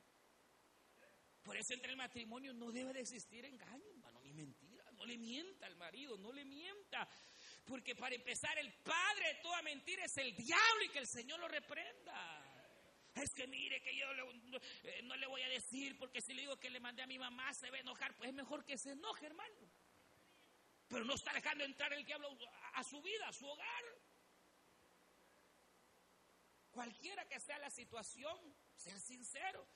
Por 1.42 1.56
eso 1.56 1.74
entre 1.74 1.90
el 1.90 1.96
matrimonio 1.96 2.52
no 2.52 2.70
debe 2.72 2.92
de 2.92 3.00
existir 3.00 3.44
engaño, 3.44 3.84
hermano, 3.90 4.20
ni 4.20 4.32
mentira. 4.32 4.84
No 4.92 5.04
le 5.04 5.18
mienta 5.18 5.66
al 5.66 5.76
marido, 5.76 6.16
no 6.18 6.32
le 6.32 6.44
mienta. 6.44 7.08
Porque 7.64 7.94
para 7.94 8.14
empezar, 8.14 8.56
el 8.58 8.72
padre 8.82 9.34
de 9.34 9.42
toda 9.42 9.62
mentira 9.62 10.04
es 10.04 10.16
el 10.16 10.34
diablo 10.34 10.84
y 10.84 10.88
que 10.88 10.98
el 10.98 11.06
Señor 11.06 11.40
lo 11.40 11.48
reprenda. 11.48 12.50
Es 13.14 13.30
que 13.34 13.46
mire 13.46 13.80
que 13.80 13.96
yo 13.96 14.06
eh, 14.82 15.02
no 15.04 15.14
le 15.16 15.26
voy 15.28 15.42
a 15.42 15.48
decir 15.48 15.96
porque 15.98 16.20
si 16.20 16.34
le 16.34 16.42
digo 16.42 16.56
que 16.56 16.68
le 16.68 16.80
mandé 16.80 17.02
a 17.02 17.06
mi 17.06 17.18
mamá 17.18 17.52
se 17.54 17.70
va 17.70 17.76
a 17.76 17.80
enojar. 17.80 18.16
Pues 18.16 18.30
es 18.30 18.34
mejor 18.34 18.64
que 18.64 18.76
se 18.76 18.90
enoje, 18.90 19.26
hermano 19.26 19.70
pero 20.94 21.06
no 21.06 21.14
está 21.14 21.32
dejando 21.32 21.64
entrar 21.64 21.92
el 21.92 22.04
diablo 22.04 22.28
a 22.74 22.84
su 22.84 23.02
vida, 23.02 23.26
a 23.26 23.32
su 23.32 23.44
hogar. 23.44 23.84
Cualquiera 26.70 27.26
que 27.26 27.40
sea 27.40 27.58
la 27.58 27.68
situación, 27.68 28.38
sea 28.76 28.96
sincero. 29.00 29.66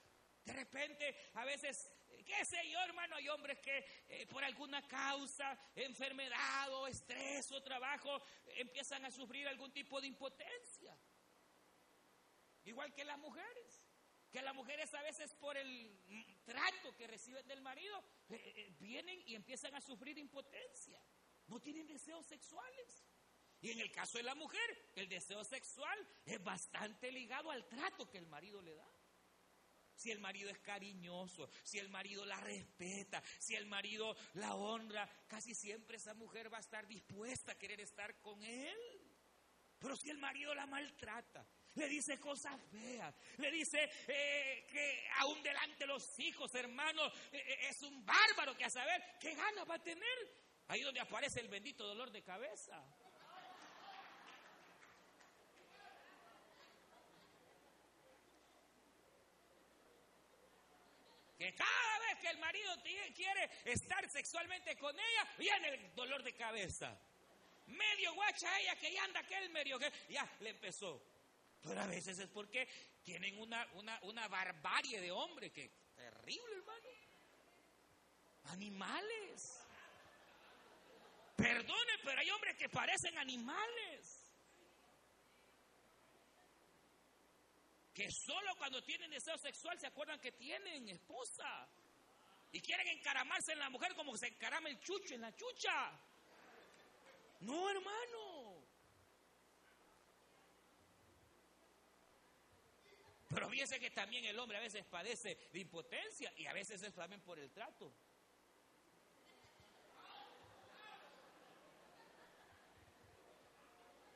De 0.45 0.53
repente, 0.53 1.29
a 1.33 1.43
veces, 1.43 1.91
qué 2.25 2.45
sé 2.45 2.69
yo, 2.69 2.79
hermano, 2.79 3.17
hay 3.17 3.27
hombres 3.27 3.59
que 3.59 3.85
eh, 4.07 4.27
por 4.27 4.45
alguna 4.45 4.81
causa, 4.87 5.59
enfermedad 5.75 6.73
o 6.73 6.87
estrés 6.87 7.51
o 7.51 7.61
trabajo, 7.61 8.23
empiezan 8.55 9.03
a 9.03 9.11
sufrir 9.11 9.45
algún 9.49 9.73
tipo 9.73 9.99
de 9.99 10.07
impotencia. 10.07 10.97
Igual 12.63 12.93
que 12.93 13.03
las 13.03 13.17
mujeres 13.17 13.78
que 14.31 14.41
las 14.41 14.55
mujeres 14.55 14.93
a 14.93 15.01
veces 15.01 15.33
por 15.35 15.57
el 15.57 16.39
trato 16.45 16.95
que 16.95 17.07
reciben 17.07 17.47
del 17.47 17.61
marido 17.61 17.97
eh, 18.29 18.35
eh, 18.35 18.75
vienen 18.79 19.21
y 19.25 19.35
empiezan 19.35 19.75
a 19.75 19.81
sufrir 19.81 20.17
impotencia. 20.17 21.01
No 21.47 21.59
tienen 21.59 21.87
deseos 21.87 22.25
sexuales. 22.25 23.05
Y 23.61 23.71
en 23.71 23.79
el 23.79 23.91
caso 23.91 24.17
de 24.17 24.23
la 24.23 24.35
mujer, 24.35 24.91
el 24.95 25.09
deseo 25.09 25.43
sexual 25.43 26.07
es 26.25 26.41
bastante 26.41 27.11
ligado 27.11 27.51
al 27.51 27.67
trato 27.67 28.09
que 28.09 28.17
el 28.17 28.27
marido 28.27 28.61
le 28.61 28.75
da. 28.75 28.89
Si 29.95 30.11
el 30.11 30.19
marido 30.19 30.49
es 30.49 30.59
cariñoso, 30.59 31.49
si 31.63 31.77
el 31.77 31.89
marido 31.89 32.23
la 32.23 32.39
respeta, 32.39 33.21
si 33.37 33.55
el 33.55 33.65
marido 33.65 34.15
la 34.35 34.55
honra, 34.55 35.09
casi 35.27 35.53
siempre 35.53 35.97
esa 35.97 36.13
mujer 36.13 36.53
va 36.53 36.57
a 36.57 36.61
estar 36.61 36.87
dispuesta 36.87 37.51
a 37.51 37.57
querer 37.57 37.81
estar 37.81 38.21
con 38.21 38.41
él. 38.41 38.77
Pero 39.77 39.97
si 39.97 40.09
el 40.09 40.17
marido 40.17 40.55
la 40.55 40.65
maltrata, 40.65 41.45
le 41.79 41.87
dice 41.87 42.19
cosas 42.19 42.59
feas, 42.71 43.15
le 43.37 43.49
dice 43.51 43.89
eh, 44.07 44.67
que 44.69 45.07
aún 45.19 45.41
delante 45.41 45.77
de 45.79 45.87
los 45.87 46.19
hijos, 46.19 46.53
hermanos, 46.53 47.11
eh, 47.31 47.37
eh, 47.37 47.67
es 47.69 47.81
un 47.83 48.05
bárbaro 48.05 48.55
que 48.55 48.65
a 48.65 48.69
saber 48.69 49.01
qué 49.19 49.33
gana 49.33 49.63
va 49.63 49.75
a 49.75 49.83
tener. 49.83 50.49
Ahí 50.67 50.81
donde 50.81 50.99
aparece 50.99 51.39
el 51.39 51.47
bendito 51.47 51.87
dolor 51.87 52.11
de 52.11 52.21
cabeza. 52.21 52.83
Que 61.39 61.55
cada 61.55 61.99
vez 61.99 62.19
que 62.19 62.27
el 62.27 62.37
marido 62.37 62.75
quiere 63.15 63.49
estar 63.63 64.07
sexualmente 64.11 64.77
con 64.77 64.93
ella, 64.93 65.27
viene 65.37 65.69
el 65.69 65.95
dolor 65.95 66.21
de 66.21 66.33
cabeza. 66.33 66.99
Medio 67.67 68.13
guacha 68.13 68.59
ella 68.59 68.75
que 68.75 68.91
ya 68.91 69.03
anda 69.05 69.21
aquel 69.21 69.49
medio 69.49 69.79
que 69.79 69.91
ya 70.09 70.29
le 70.41 70.49
empezó. 70.49 71.01
Pero 71.61 71.81
a 71.81 71.87
veces 71.87 72.17
es 72.19 72.27
porque 72.29 72.67
tienen 73.03 73.39
una, 73.39 73.67
una, 73.73 73.99
una 74.03 74.27
barbarie 74.27 75.01
de 75.01 75.11
hombre 75.11 75.51
que 75.51 75.69
terrible, 75.95 76.55
hermano. 76.55 76.89
Animales. 78.45 79.65
Perdone, 81.35 81.93
pero 82.03 82.19
hay 82.19 82.29
hombres 82.31 82.55
que 82.57 82.69
parecen 82.69 83.17
animales. 83.17 84.31
Que 87.93 88.09
solo 88.11 88.55
cuando 88.57 88.81
tienen 88.83 89.11
deseo 89.11 89.37
sexual 89.37 89.77
se 89.79 89.87
acuerdan 89.87 90.19
que 90.19 90.31
tienen 90.31 90.87
esposa. 90.89 91.67
Y 92.51 92.61
quieren 92.61 92.87
encaramarse 92.87 93.51
en 93.51 93.59
la 93.59 93.69
mujer 93.69 93.93
como 93.95 94.17
se 94.17 94.27
encarama 94.27 94.69
el 94.69 94.79
chucho 94.79 95.13
en 95.13 95.21
la 95.21 95.35
chucha. 95.35 95.91
No, 97.41 97.69
hermano. 97.69 98.28
Pero 103.29 103.47
fíjense 103.47 103.79
que 103.79 103.91
también 103.91 104.25
el 104.25 104.39
hombre 104.39 104.57
a 104.57 104.61
veces 104.61 104.85
padece 104.85 105.37
de 105.51 105.59
impotencia 105.59 106.33
y 106.35 106.47
a 106.47 106.53
veces 106.53 106.81
es 106.81 106.93
también 106.93 107.21
por 107.21 107.37
el 107.37 107.51
trato. 107.51 107.93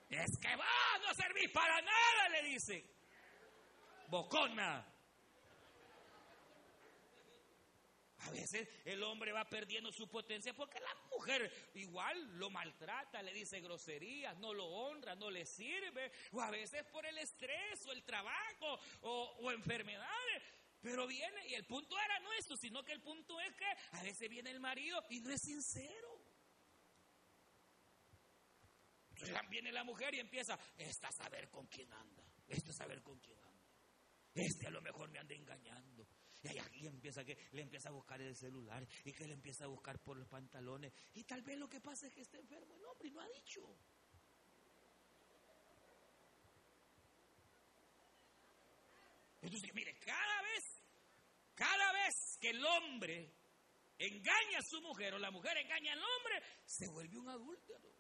Es 0.10 0.38
que 0.40 0.56
va, 0.56 0.98
no 1.02 1.14
servir 1.16 1.52
para 1.52 1.82
nada, 1.82 2.30
le 2.30 2.44
dice. 2.50 2.86
Bocona. 4.10 4.93
A 8.26 8.32
veces 8.32 8.68
el 8.86 9.04
hombre 9.04 9.32
va 9.32 9.44
perdiendo 9.46 9.92
su 9.92 10.08
potencia 10.08 10.54
porque 10.54 10.80
la 10.80 10.96
mujer 11.12 11.52
igual 11.74 12.38
lo 12.38 12.50
maltrata, 12.50 13.22
le 13.22 13.34
dice 13.34 13.60
groserías, 13.60 14.38
no 14.38 14.54
lo 14.54 14.66
honra, 14.66 15.16
no 15.16 15.30
le 15.30 15.46
sirve, 15.46 16.12
o 16.32 16.42
a 16.42 16.50
veces 16.50 16.84
por 16.86 17.06
el 17.06 17.18
estrés 17.18 17.86
o 17.86 17.92
el 17.92 18.04
trabajo 18.04 18.80
o, 19.02 19.52
enfermedades. 19.52 20.44
Pero 20.82 21.08
viene, 21.08 21.48
y 21.48 21.54
el 21.54 21.66
punto 21.66 21.98
era 21.98 22.20
no 22.20 22.32
eso, 22.34 22.56
sino 22.58 22.84
que 22.84 22.92
el 22.92 23.02
punto 23.02 23.40
es 23.40 23.56
que 23.56 23.98
a 23.98 24.04
veces 24.04 24.30
viene 24.30 24.52
el 24.52 24.60
marido 24.60 25.02
y 25.10 25.20
no 25.22 25.32
es 25.32 25.42
sincero. 25.42 26.22
Viene 29.50 29.72
la 29.72 29.84
mujer 29.84 30.14
y 30.16 30.20
empieza, 30.20 30.60
esta 30.78 31.08
a 31.08 31.12
saber 31.12 31.50
con 31.50 31.68
quién 31.68 31.92
anda, 31.94 32.24
esta 32.48 32.72
a 32.72 32.74
saber 32.74 33.02
con 33.02 33.18
quién 33.20 33.40
anda. 33.40 33.54
Este 34.34 34.68
a 34.68 34.72
lo 34.72 34.82
mejor 34.82 35.10
me 35.10 35.20
anda 35.20 35.36
engañando. 35.36 36.08
Y 36.44 36.58
ahí 36.58 36.88
empieza 36.88 37.24
que 37.24 37.38
le 37.54 37.62
empieza 37.62 37.90
a 37.90 37.94
buscar 37.94 38.22
el 38.22 38.36
celular 38.36 38.86
y 39.06 39.14
que 39.14 39.26
le 39.26 39.34
empieza 39.34 39.64
a 39.64 39.68
buscar 39.68 39.98
por 40.00 40.18
los 40.18 40.28
pantalones. 40.28 40.92
Y 41.14 41.24
tal 41.24 41.42
vez 41.42 41.58
lo 41.58 41.70
que 41.70 41.80
pasa 41.80 42.08
es 42.08 42.14
que 42.14 42.22
está 42.22 42.38
enfermo 42.38 42.76
el 42.76 42.86
hombre 42.86 43.08
y 43.08 43.12
no 43.12 43.22
ha 43.22 43.28
dicho. 43.30 43.62
Entonces, 49.42 49.74
mire, 49.74 49.98
cada 50.00 50.42
vez, 50.42 50.64
cada 51.56 51.92
vez 51.94 52.38
que 52.40 52.50
el 52.50 52.66
hombre 52.66 53.34
engaña 53.98 54.60
a 54.60 54.64
su 54.64 54.82
mujer 54.82 55.14
o 55.14 55.20
la 55.20 55.32
mujer 55.32 55.58
engaña 55.58 55.94
al 55.94 56.00
hombre, 56.00 56.44
se 56.66 56.88
vuelve 56.90 57.18
un 57.18 57.30
adúltero. 57.30 57.94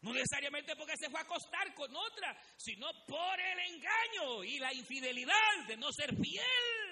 No 0.00 0.12
necesariamente 0.12 0.76
porque 0.76 0.96
se 0.96 1.10
fue 1.10 1.18
a 1.18 1.24
acostar 1.24 1.74
con 1.74 1.94
otra, 1.94 2.40
sino 2.56 2.86
por 3.06 3.40
el 3.40 3.58
engaño 3.58 4.44
y 4.44 4.58
la 4.58 4.72
infidelidad 4.72 5.66
de 5.66 5.76
no 5.76 5.90
ser 5.92 6.14
fiel. 6.14 6.87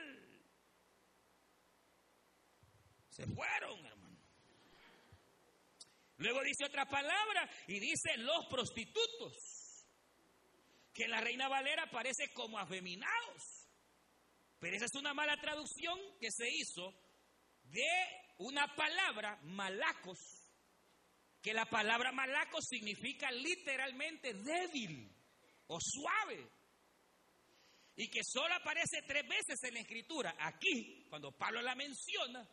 Se 3.16 3.26
fueron, 3.26 3.86
hermano. 3.86 4.18
Luego 6.18 6.42
dice 6.42 6.66
otra 6.66 6.86
palabra 6.86 7.48
y 7.66 7.78
dice 7.78 8.18
los 8.18 8.44
prostitutos, 8.50 9.86
que 10.92 11.08
la 11.08 11.22
reina 11.22 11.48
Valera 11.48 11.90
parece 11.90 12.30
como 12.34 12.58
afeminados. 12.58 13.70
Pero 14.58 14.76
esa 14.76 14.84
es 14.84 14.94
una 14.96 15.14
mala 15.14 15.40
traducción 15.40 15.98
que 16.20 16.30
se 16.30 16.46
hizo 16.50 16.92
de 17.64 17.88
una 18.36 18.74
palabra 18.76 19.38
malacos 19.44 20.18
que 21.40 21.54
la 21.54 21.64
palabra 21.64 22.10
malaco 22.12 22.60
significa 22.60 23.30
literalmente 23.30 24.34
débil 24.34 25.08
o 25.68 25.78
suave. 25.80 26.44
Y 27.94 28.10
que 28.10 28.20
solo 28.24 28.52
aparece 28.52 29.02
tres 29.06 29.26
veces 29.26 29.62
en 29.62 29.74
la 29.74 29.80
escritura. 29.80 30.34
Aquí, 30.40 31.06
cuando 31.08 31.30
Pablo 31.30 31.62
la 31.62 31.76
menciona, 31.76 32.46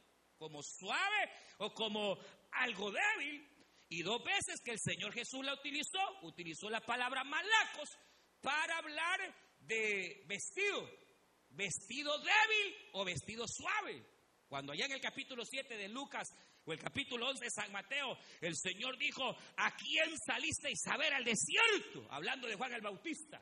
como 0.43 0.61
suave 0.61 1.31
o 1.59 1.73
como 1.73 2.17
algo 2.51 2.91
débil. 2.91 3.47
Y 3.87 4.03
dos 4.03 4.21
veces 4.25 4.59
que 4.61 4.71
el 4.71 4.79
Señor 4.79 5.13
Jesús 5.13 5.45
la 5.45 5.53
utilizó, 5.53 5.99
utilizó 6.23 6.69
la 6.69 6.81
palabra 6.81 7.23
malacos 7.23 7.89
para 8.41 8.77
hablar 8.77 9.19
de 9.61 10.25
vestido. 10.27 10.89
Vestido 11.49 12.17
débil 12.17 12.75
o 12.91 13.05
vestido 13.05 13.45
suave. 13.47 14.03
Cuando 14.49 14.73
allá 14.73 14.85
en 14.85 14.91
el 14.91 15.01
capítulo 15.01 15.45
7 15.45 15.77
de 15.77 15.87
Lucas 15.87 16.27
o 16.65 16.73
el 16.73 16.79
capítulo 16.79 17.29
11 17.29 17.45
de 17.45 17.49
San 17.49 17.71
Mateo, 17.71 18.17
el 18.41 18.57
Señor 18.57 18.97
dijo, 18.97 19.23
¿a 19.55 19.73
quién 19.77 20.09
salisteis 20.25 20.85
a 20.87 20.97
ver 20.97 21.13
al 21.13 21.23
desierto? 21.23 22.05
Hablando 22.09 22.49
de 22.49 22.55
Juan 22.55 22.73
el 22.73 22.81
Bautista. 22.81 23.41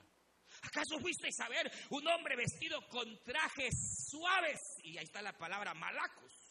¿Acaso 0.62 1.00
fuisteis 1.00 1.40
a 1.40 1.50
ver 1.50 1.72
un 1.90 2.08
hombre 2.08 2.36
vestido 2.36 2.88
con 2.90 3.24
trajes 3.24 3.74
suaves? 4.08 4.60
Y 4.84 5.00
ahí 5.00 5.06
está 5.06 5.24
la 5.24 5.36
palabra 5.36 5.74
malacos. 5.74 6.51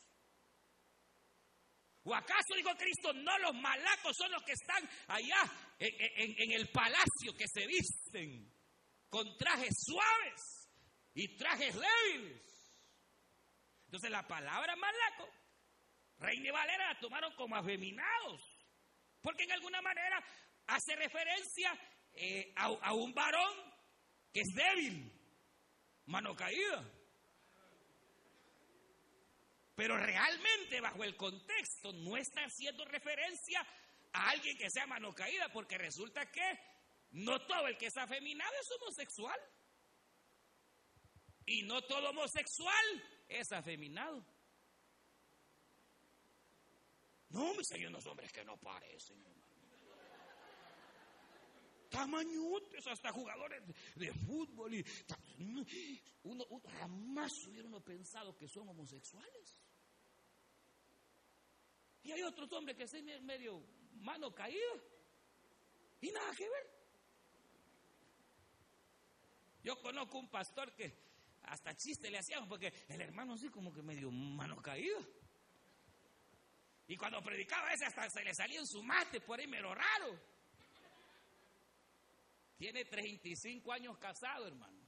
¿O 2.05 2.15
acaso 2.15 2.55
dijo 2.57 2.75
Cristo, 2.77 3.13
no 3.13 3.39
los 3.39 3.55
malacos 3.55 4.17
son 4.17 4.31
los 4.33 4.43
que 4.45 4.53
están 4.53 4.89
allá 5.09 5.43
en, 5.79 6.53
el 6.53 6.69
palacio 6.71 7.35
que 7.37 7.47
se 7.47 7.67
visten 7.67 8.51
con 9.11 9.37
trajes 9.37 9.75
suaves 9.85 10.69
y 11.15 11.37
trajes 11.37 11.75
débiles? 11.75 12.43
Entonces 13.87 14.11
la 14.11 14.27
palabra 14.27 14.75
malaco 14.77 15.29
Reina 16.21 16.53
Valera 16.53 16.93
la 16.93 17.01
tomaron 17.01 17.35
como 17.35 17.57
afeminados, 17.57 18.43
porque 19.23 19.45
en 19.45 19.53
alguna 19.53 19.81
manera 19.81 20.23
hace 20.67 20.95
referencia 20.97 21.73
eh, 22.13 22.53
a, 22.57 22.67
a 22.67 22.93
un 22.93 23.15
varón 23.15 23.55
que 24.33 24.41
es 24.41 24.55
débil, 24.55 25.11
mano 26.07 26.37
caída. 26.37 27.00
Pero 29.81 29.97
realmente 29.97 30.79
bajo 30.83 31.03
el 31.05 31.16
contexto 31.16 31.90
no 31.95 32.14
está 32.14 32.45
haciendo 32.45 32.85
referencia 32.85 33.66
a 34.12 34.29
alguien 34.29 34.59
que 34.59 34.69
sea 34.69 34.87
mano 34.87 35.14
caída, 35.14 35.51
porque 35.51 35.79
resulta 35.79 36.31
que 36.31 36.59
no 37.12 37.40
todo 37.47 37.66
el 37.66 37.79
que 37.79 37.87
es 37.87 37.97
afeminado 37.97 38.53
es 38.61 38.71
homosexual. 38.73 39.40
Y 41.47 41.62
no 41.62 41.81
todo 41.81 42.11
homosexual 42.11 43.05
es 43.27 43.51
afeminado. 43.53 44.23
No, 47.31 47.55
mis 47.55 47.73
hay 47.73 47.87
unos 47.87 48.05
hombres 48.05 48.31
que 48.33 48.45
no 48.45 48.59
parecen, 48.59 49.19
hermano. 49.19 49.40
Hasta 52.87 53.12
jugadores 53.12 53.62
de 53.95 54.12
fútbol. 54.12 54.75
Y, 54.75 54.85
uno, 56.25 56.45
jamás 56.79 57.33
hubiera 57.47 57.66
uno 57.66 57.81
pensado 57.81 58.37
que 58.37 58.47
son 58.47 58.69
homosexuales. 58.69 59.57
Y 62.03 62.13
hay 62.13 62.23
otros 62.23 62.51
hombres 62.53 62.77
que 62.77 62.87
son 62.87 63.05
medio 63.25 63.63
mano 64.01 64.35
caída. 64.35 64.75
Y 66.01 66.11
nada 66.11 66.35
que 66.35 66.49
ver. 66.49 66.71
Yo 69.63 69.79
conozco 69.81 70.19
un 70.19 70.31
pastor 70.31 70.75
que 70.75 71.11
hasta 71.43 71.77
chiste 71.77 72.11
le 72.11 72.19
hacíamos 72.19 72.49
porque 72.49 72.73
el 72.89 73.01
hermano 73.01 73.35
así 73.35 73.49
como 73.49 73.73
que 73.73 73.83
medio 73.83 74.11
mano 74.11 74.61
caída. 74.63 74.99
Y 76.87 76.97
cuando 76.97 77.23
predicaba 77.23 77.73
ese 77.73 77.85
hasta 77.85 78.09
se 78.11 78.25
le 78.25 78.35
salía 78.35 78.59
en 78.59 78.67
su 78.67 78.83
mate 78.83 79.21
por 79.21 79.39
ahí 79.39 79.47
mero 79.47 79.73
raro. 79.75 80.19
Tiene 82.57 82.85
35 82.85 83.73
años 83.73 83.97
casado, 83.99 84.47
hermano. 84.47 84.81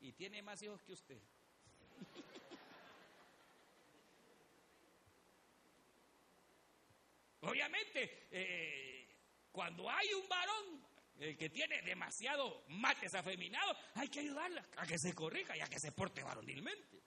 Y 0.00 0.12
tiene 0.12 0.42
más 0.42 0.62
hijos 0.62 0.82
que 0.82 0.92
usted. 0.92 1.20
Obviamente, 7.42 8.17
eh, 8.30 9.08
cuando 9.50 9.88
hay 9.90 10.12
un 10.14 10.28
varón 10.28 10.88
que 11.36 11.50
tiene 11.50 11.82
demasiado 11.82 12.64
mates 12.68 13.12
afeminados, 13.12 13.76
hay 13.94 14.08
que 14.08 14.20
ayudarla 14.20 14.64
a 14.76 14.86
que 14.86 14.96
se 14.96 15.12
corrija 15.14 15.56
y 15.56 15.60
a 15.60 15.66
que 15.66 15.80
se 15.80 15.90
porte 15.90 16.22
varonilmente. 16.22 17.02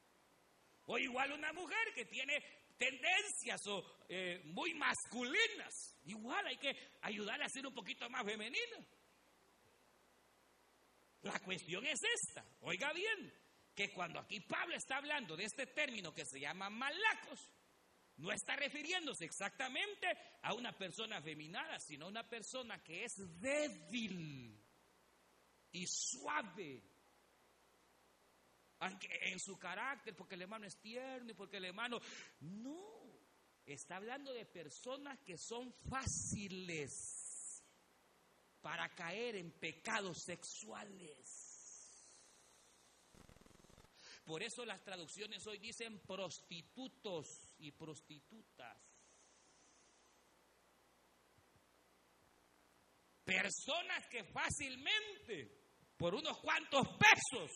O 0.88 0.98
igual 0.98 1.32
una 1.32 1.54
mujer 1.54 1.94
que 1.96 2.04
tiene 2.06 2.44
tendencias 2.78 3.62
o 3.68 3.84
eh, 4.10 4.42
muy 4.46 4.74
masculinas. 4.74 5.96
Igual 6.06 6.48
hay 6.48 6.58
que 6.58 6.76
ayudarle 7.02 7.46
a 7.46 7.50
ser 7.50 7.66
un 7.68 7.74
poquito 7.74 8.10
más 8.10 8.26
femenina. 8.26 8.86
La 11.22 11.40
cuestión 11.40 11.86
es 11.86 12.00
esta, 12.04 12.44
oiga 12.62 12.92
bien, 12.94 13.32
que 13.76 13.92
cuando 13.94 14.20
aquí 14.20 14.40
Pablo 14.40 14.76
está 14.76 14.98
hablando 14.98 15.38
de 15.38 15.44
este 15.44 15.68
término 15.68 16.12
que 16.12 16.26
se 16.26 16.40
llama 16.40 16.72
malacos, 16.72 17.52
no 18.22 18.32
está 18.32 18.56
refiriéndose 18.56 19.26
exactamente 19.26 20.08
a 20.44 20.54
una 20.54 20.72
persona 20.78 21.18
afeminada, 21.18 21.80
sino 21.80 22.06
a 22.06 22.10
una 22.10 22.30
persona 22.30 22.84
que 22.84 23.04
es 23.04 23.16
débil 23.40 24.64
y 25.72 25.86
suave 25.88 26.84
en 28.80 29.40
su 29.40 29.58
carácter, 29.58 30.16
porque 30.16 30.36
el 30.36 30.44
hermano 30.44 30.68
es 30.68 30.78
tierno 30.78 31.32
y 31.32 31.34
porque 31.34 31.58
el 31.58 31.66
hermano... 31.66 32.00
No, 32.42 33.02
está 33.66 33.96
hablando 33.96 34.34
de 34.34 34.46
personas 34.46 35.20
que 35.22 35.38
son 35.38 35.74
fáciles 35.90 37.64
para 38.62 38.88
caer 38.94 39.36
en 39.36 39.52
pecados 39.52 40.20
sexuales. 40.20 41.50
Por 44.26 44.44
eso 44.44 44.64
las 44.64 44.84
traducciones 44.84 45.46
hoy 45.48 45.58
dicen 45.58 46.00
prostitutos 46.00 47.51
y 47.62 47.72
prostitutas. 47.72 48.78
Personas 53.24 54.08
que 54.10 54.24
fácilmente, 54.26 55.64
por 55.98 56.16
unos 56.16 56.38
cuantos 56.40 56.88
pesos, 56.98 57.52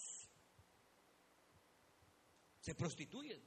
se 2.60 2.76
prostituyen. 2.76 3.44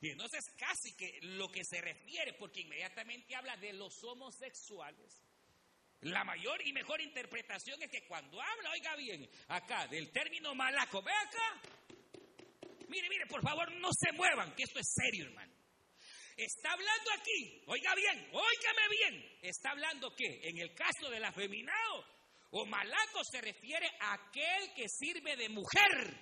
Y 0.00 0.10
entonces 0.10 0.44
casi 0.58 0.94
que 0.96 1.20
lo 1.22 1.48
que 1.48 1.62
se 1.64 1.80
refiere, 1.80 2.34
porque 2.34 2.60
inmediatamente 2.60 3.34
habla 3.34 3.56
de 3.56 3.72
los 3.72 4.02
homosexuales, 4.02 5.22
la 6.02 6.24
mayor 6.24 6.60
y 6.66 6.72
mejor 6.72 7.00
interpretación 7.00 7.82
es 7.82 7.90
que 7.90 8.06
cuando 8.06 8.40
habla, 8.40 8.70
oiga 8.70 8.96
bien, 8.96 9.28
acá 9.48 9.86
del 9.86 10.10
término 10.10 10.54
malaco, 10.54 11.02
ve 11.02 11.12
acá, 11.12 11.60
mire, 12.88 13.08
mire, 13.08 13.26
por 13.26 13.42
favor 13.42 13.70
no 13.72 13.90
se 13.92 14.12
muevan, 14.12 14.54
que 14.54 14.64
esto 14.64 14.78
es 14.78 14.92
serio, 14.94 15.26
hermano. 15.26 15.52
Está 16.36 16.72
hablando 16.72 17.10
aquí, 17.18 17.62
oiga 17.66 17.94
bien, 17.94 18.28
óigame 18.32 18.88
bien, 18.90 19.38
está 19.42 19.70
hablando 19.70 20.14
que 20.14 20.48
en 20.48 20.58
el 20.58 20.74
caso 20.74 21.08
del 21.08 21.24
afeminado 21.24 22.04
o 22.50 22.66
malaco 22.66 23.24
se 23.24 23.40
refiere 23.40 23.90
a 24.00 24.14
aquel 24.14 24.74
que 24.74 24.88
sirve 24.88 25.36
de 25.36 25.48
mujer 25.48 26.14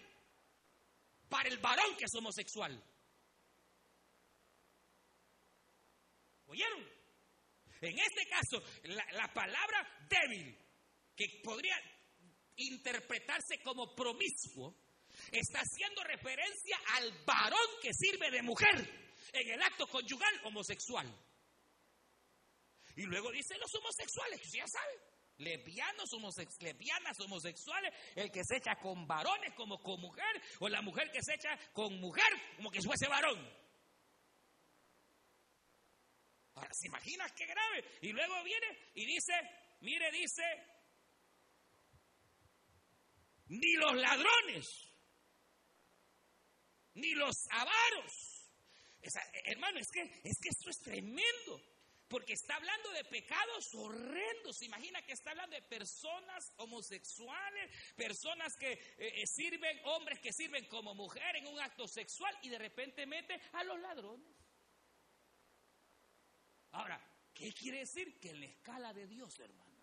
para 1.29 1.49
el 1.49 1.59
varón 1.59 1.97
que 1.97 2.05
es 2.05 2.15
homosexual. 2.15 2.81
¿Oyeron? 6.47 6.95
En 7.81 7.99
este 7.99 8.27
caso, 8.29 8.63
la, 8.85 9.33
palabra 9.35 10.07
débil, 10.09 10.57
que 11.17 11.41
podría 11.43 11.77
interpretarse 12.57 13.61
como 13.63 13.95
promiscuo, 13.95 14.75
está 15.33 15.61
haciendo 15.61 16.03
referencia 16.05 16.79
al 16.95 17.13
varón 17.25 17.69
que 17.83 17.93
sirve 17.93 18.31
de 18.31 18.43
mujer 18.43 19.05
en 19.33 19.51
el 19.51 19.63
acto 19.63 19.87
conyugal 19.87 20.41
homosexual. 20.45 21.07
Y 22.97 23.03
luego 23.03 23.31
dice 23.33 23.57
los 23.59 23.75
homosexuales, 23.75 24.41
ya 24.53 24.67
saben, 24.67 25.01
Lesbianos, 25.39 26.13
homosex 26.13 26.63
lesbianas, 26.63 27.19
homosexuales, 27.19 27.93
el 28.15 28.31
que 28.31 28.45
se 28.45 28.57
echa 28.57 28.77
con 28.77 29.07
varones 29.07 29.53
como 29.55 29.83
con 29.83 30.01
mujer, 30.01 30.41
o 30.61 30.69
la 30.69 30.81
mujer 30.81 31.11
que 31.11 31.23
se 31.23 31.35
echa 31.35 31.59
con 31.73 31.99
mujer 32.01 32.33
como 32.57 32.71
que 32.71 32.81
fuese 32.81 33.09
varón. 33.09 33.39
Ahora, 36.55 36.71
¿se 36.73 36.87
imagina 36.87 37.29
qué 37.31 37.47
grave? 37.47 37.85
Y 38.03 38.13
luego 38.13 38.45
viene 38.45 38.67
y 38.95 39.07
dice, 39.07 39.33
mire, 39.81 40.09
dice, 40.13 40.45
ni 43.49 43.73
los 43.73 43.97
ladrones, 43.97 44.89
ni 46.95 47.15
los 47.15 47.47
avaros. 47.51 48.51
hermano, 49.45 49.79
es 49.79 49.91
que, 49.91 50.03
es 50.25 50.39
que 50.39 50.49
esto 50.49 50.71
es 50.71 50.79
tremendo. 50.81 51.63
Porque 52.09 52.35
está 52.35 52.57
hablando 52.57 52.91
de 52.93 53.05
pecados 53.05 53.75
horrendos. 53.75 54.59
Se 54.59 54.67
imagina 54.67 55.03
que 55.03 55.13
está 55.13 55.31
hablando 55.31 55.57
de 55.57 55.63
personas 55.63 56.53
homosexuales, 56.59 57.71
personas 57.97 58.55
que 58.57 58.73
eh, 58.73 59.23
eh, 59.23 59.27
sirven, 59.27 59.81
hombres 59.85 60.21
que 60.21 60.33
sirven 60.33 60.67
como 60.67 60.95
mujer 60.95 61.37
en 61.37 61.47
un 61.47 61.59
acto 61.61 61.89
sexual 61.89 62.37
y 62.43 62.51
de 62.51 62.59
repente 62.59 63.07
mete 63.07 63.41
a 63.53 63.65
los 63.65 63.81
ladrones. 63.81 64.37
Ahora, 66.73 67.01
¿qué 67.33 67.53
quiere 67.53 67.79
decir? 67.79 68.21
Que 68.21 68.31
en 68.31 68.41
la 68.41 68.47
escala 68.47 68.93
de 68.93 69.07
Dios, 69.07 69.39
hermano, 69.41 69.83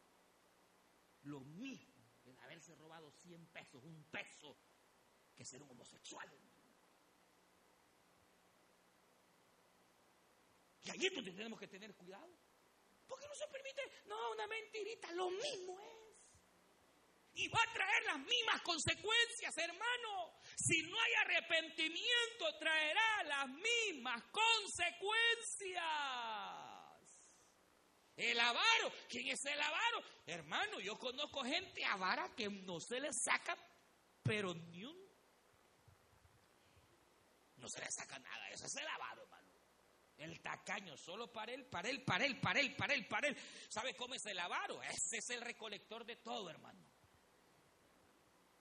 lo 1.23 1.39
mismo 1.39 1.91
en 2.25 2.39
haberse 2.39 2.75
robado 2.75 3.11
100 3.11 3.47
pesos, 3.47 3.83
un 3.83 4.03
peso, 4.05 4.57
que 5.35 5.43
ser 5.43 5.61
un 5.61 5.71
homosexual, 5.71 6.29
Y 10.83 10.89
allí 10.89 11.09
pues 11.11 11.25
tenemos 11.25 11.59
que 11.59 11.67
tener 11.67 11.95
cuidado. 11.95 12.33
Porque 13.07 13.27
no 13.27 13.35
se 13.35 13.47
permite, 13.47 13.81
no, 14.05 14.31
una 14.31 14.47
mentirita, 14.47 15.11
lo 15.11 15.29
mismo 15.29 15.79
es. 15.79 16.01
Y 17.33 17.47
va 17.47 17.59
a 17.61 17.73
traer 17.73 18.03
las 18.05 18.19
mismas 18.19 18.61
consecuencias, 18.61 19.57
hermano. 19.57 20.33
Si 20.55 20.81
no 20.83 20.99
hay 20.99 21.13
arrepentimiento, 21.13 22.57
traerá 22.59 23.23
las 23.23 23.47
mismas 23.47 24.21
consecuencias. 24.31 25.81
El 28.17 28.39
avaro, 28.39 28.91
¿quién 29.07 29.27
es 29.29 29.43
el 29.45 29.59
avaro? 29.59 30.03
Hermano, 30.25 30.79
yo 30.81 30.97
conozco 30.97 31.43
gente 31.43 31.83
avara 31.85 32.33
que 32.35 32.49
no 32.49 32.79
se 32.79 32.99
le 32.99 33.11
saca, 33.13 33.57
pero 34.23 34.53
ni 34.53 34.83
un. 34.83 35.01
No 37.55 37.69
se 37.69 37.79
le 37.79 37.91
saca 37.91 38.19
nada, 38.19 38.49
eso 38.49 38.65
es 38.65 38.75
el 38.75 38.87
avaro. 38.87 39.30
El 40.21 40.39
tacaño, 40.39 40.95
solo 40.97 41.31
para 41.31 41.51
él, 41.51 41.65
para 41.65 41.89
él, 41.89 42.03
para 42.03 42.25
él, 42.25 42.39
para 42.39 42.59
él, 42.59 42.75
para 42.75 42.93
él, 42.93 43.07
para 43.07 43.27
él. 43.27 43.37
¿Sabe 43.69 43.95
cómo 43.95 44.13
es 44.13 44.23
el 44.27 44.37
avaro? 44.37 44.81
Ese 44.83 45.17
es 45.17 45.29
el 45.31 45.41
recolector 45.41 46.05
de 46.05 46.17
todo, 46.17 46.47
hermano. 46.47 46.79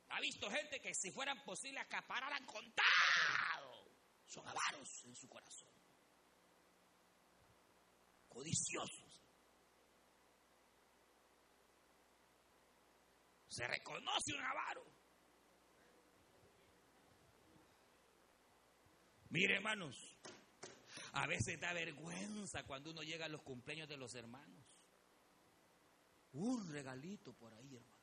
Ha 0.09 0.21
visto 0.21 0.51
gente 0.51 0.81
que 0.81 0.95
si 0.95 1.11
fueran 1.11 1.45
posible 1.45 1.79
acapararan 1.79 2.47
contado. 2.47 3.91
Son 4.25 4.47
avaros 4.49 5.05
en 5.05 5.15
su 5.15 5.29
corazón. 5.29 5.69
Codiciosos. 8.29 9.23
Se 13.49 13.67
reconoce 13.67 14.33
un 14.33 14.41
avaro. 14.41 14.85
Mire, 19.29 19.57
hermanos, 19.57 19.95
a 21.13 21.27
veces 21.27 21.59
da 21.61 21.73
vergüenza 21.73 22.65
cuando 22.65 22.91
uno 22.91 23.03
llega 23.03 23.27
a 23.27 23.29
los 23.29 23.43
cumpleaños 23.43 23.89
de 23.89 23.97
los 23.97 24.15
hermanos. 24.15 24.65
Un 26.33 26.73
regalito 26.73 27.33
por 27.33 27.53
ahí, 27.55 27.77
hermano. 27.77 28.01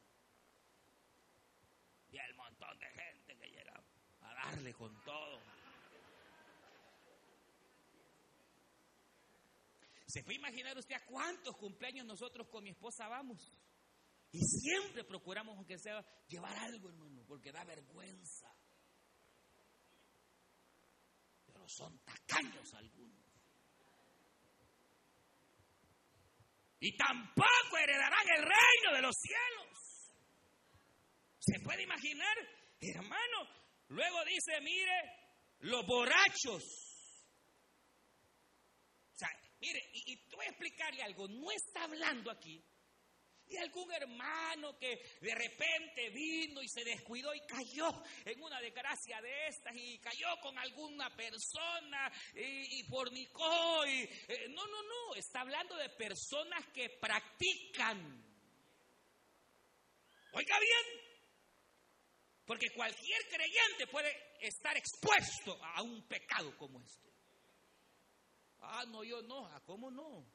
Y 2.12 2.18
el 2.18 2.36
montón 2.36 2.78
de 2.80 2.88
gente 2.88 3.38
que 3.38 3.50
llega 3.50 3.84
a 4.22 4.34
darle 4.34 4.74
con 4.74 4.94
todo. 5.04 5.40
¿Se 10.08 10.24
puede 10.24 10.38
imaginar 10.38 10.78
usted 10.78 10.96
a 10.96 11.06
cuántos 11.06 11.56
cumpleaños 11.58 12.06
nosotros 12.06 12.48
con 12.48 12.64
mi 12.64 12.70
esposa 12.72 13.08
vamos? 13.08 13.52
Y 14.32 14.40
siempre 14.40 15.04
procuramos, 15.04 15.56
aunque 15.58 15.78
sea, 15.78 16.06
llevar 16.28 16.58
algo, 16.60 16.90
hermano, 16.90 17.24
porque 17.28 17.52
da 17.52 17.64
vergüenza. 17.64 18.54
Son 21.68 22.00
tacaños 22.00 22.74
algunos. 22.74 23.18
Y 26.80 26.96
tampoco 26.96 27.78
heredarán 27.78 28.28
el 28.38 28.44
reino 28.44 28.96
de 28.96 29.02
los 29.02 29.16
cielos. 29.16 30.12
¿Se 31.40 31.60
puede 31.62 31.84
imaginar? 31.84 32.38
Hermano, 32.80 33.50
luego 33.88 34.24
dice, 34.26 34.62
mire, 34.62 35.02
los 35.60 35.86
borrachos. 35.86 36.64
O 39.14 39.18
sea, 39.18 39.30
mire, 39.60 39.82
y, 39.94 40.14
y 40.14 40.36
voy 40.36 40.46
a 40.46 40.50
explicarle 40.50 41.02
algo, 41.04 41.28
no 41.28 41.52
está 41.52 41.84
hablando 41.86 42.30
aquí 42.30 42.64
y 43.50 43.58
algún 43.58 43.92
hermano 43.94 44.78
que 44.78 45.18
de 45.22 45.36
repente 45.36 46.10
vino 46.10 46.62
y 46.62 46.68
se 46.68 46.84
descuidó 46.84 47.34
y 47.34 47.42
cayó 47.42 48.04
en 48.26 48.42
una 48.42 48.60
desgracia 48.60 49.22
de 49.22 49.48
estas 49.48 49.76
y 49.76 50.00
cayó 50.00 50.28
con 50.42 50.58
alguna 50.58 51.16
persona 51.16 52.12
y, 52.34 52.84
fornicó. 52.84 53.86
Y, 53.86 54.04
eh, 54.04 54.48
no, 54.50 54.68
no, 54.68 54.84
no, 54.84 55.16
está 55.16 55.42
hablando 55.42 55.76
de 55.76 55.90
personas 55.90 56.66
que 56.74 56.90
practican. 56.90 58.26
Oiga 60.34 60.60
bien, 60.60 61.08
porque 62.46 62.70
cualquier 62.72 63.28
creyente 63.28 63.88
puede 63.88 64.38
estar 64.42 64.76
expuesto 64.78 65.58
a 65.64 65.82
un 65.82 66.08
pecado 66.08 66.56
como 66.58 66.82
este. 66.82 67.08
Ah, 68.60 68.86
no, 68.88 69.04
yo 69.04 69.22
no, 69.22 69.48
¿a 69.48 69.64
cómo 69.64 69.90
no? 69.90 70.26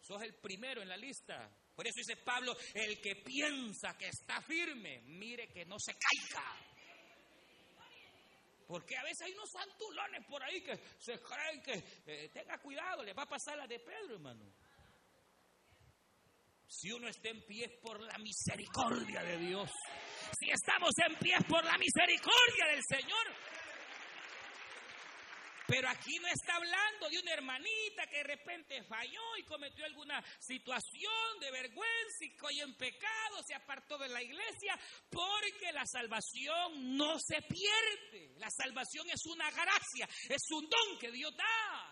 Sos 0.00 0.22
el 0.22 0.34
primero 0.34 0.82
en 0.82 0.88
la 0.88 0.96
lista. 0.96 1.50
Por 1.74 1.86
eso 1.86 1.94
dice 1.96 2.16
Pablo, 2.16 2.54
el 2.74 3.00
que 3.00 3.16
piensa 3.16 3.96
que 3.96 4.08
está 4.08 4.40
firme, 4.42 5.00
mire 5.02 5.48
que 5.48 5.64
no 5.64 5.76
se 5.78 5.92
caiga. 5.94 6.44
Porque 8.66 8.96
a 8.96 9.02
veces 9.02 9.22
hay 9.22 9.32
unos 9.32 9.50
santulones 9.50 10.24
por 10.26 10.42
ahí 10.42 10.62
que 10.62 10.76
se 10.98 11.20
creen 11.20 11.62
que 11.62 11.84
eh, 12.06 12.28
tenga 12.30 12.58
cuidado, 12.58 13.02
le 13.02 13.12
va 13.12 13.24
a 13.24 13.28
pasar 13.28 13.56
la 13.56 13.66
de 13.66 13.78
Pedro, 13.78 14.14
hermano. 14.14 14.44
Si 16.66 16.90
uno 16.90 17.08
está 17.08 17.28
en 17.28 17.44
pie 17.44 17.68
por 17.82 18.00
la 18.00 18.16
misericordia 18.16 19.22
de 19.22 19.36
Dios, 19.38 19.70
si 20.38 20.50
estamos 20.50 20.90
en 21.06 21.18
pie 21.18 21.36
por 21.46 21.62
la 21.64 21.76
misericordia 21.76 22.66
del 22.70 22.82
Señor, 22.88 23.26
pero 25.72 25.88
aquí 25.88 26.18
no 26.18 26.28
está 26.28 26.56
hablando 26.56 27.08
de 27.08 27.18
una 27.18 27.32
hermanita 27.32 28.06
que 28.06 28.18
de 28.18 28.24
repente 28.24 28.82
falló 28.84 29.36
y 29.38 29.42
cometió 29.44 29.86
alguna 29.86 30.22
situación 30.38 31.40
de 31.40 31.50
vergüenza 31.50 32.24
y 32.26 32.36
hoy 32.42 32.60
en 32.60 32.76
pecado, 32.76 33.42
se 33.46 33.54
apartó 33.54 33.96
de 33.96 34.10
la 34.10 34.22
iglesia, 34.22 34.78
porque 35.08 35.72
la 35.72 35.86
salvación 35.86 36.94
no 36.94 37.18
se 37.18 37.40
pierde. 37.40 38.34
La 38.36 38.50
salvación 38.50 39.08
es 39.08 39.24
una 39.24 39.50
gracia, 39.50 40.06
es 40.28 40.42
un 40.50 40.68
don 40.68 40.98
que 41.00 41.10
Dios 41.10 41.34
da. 41.34 41.91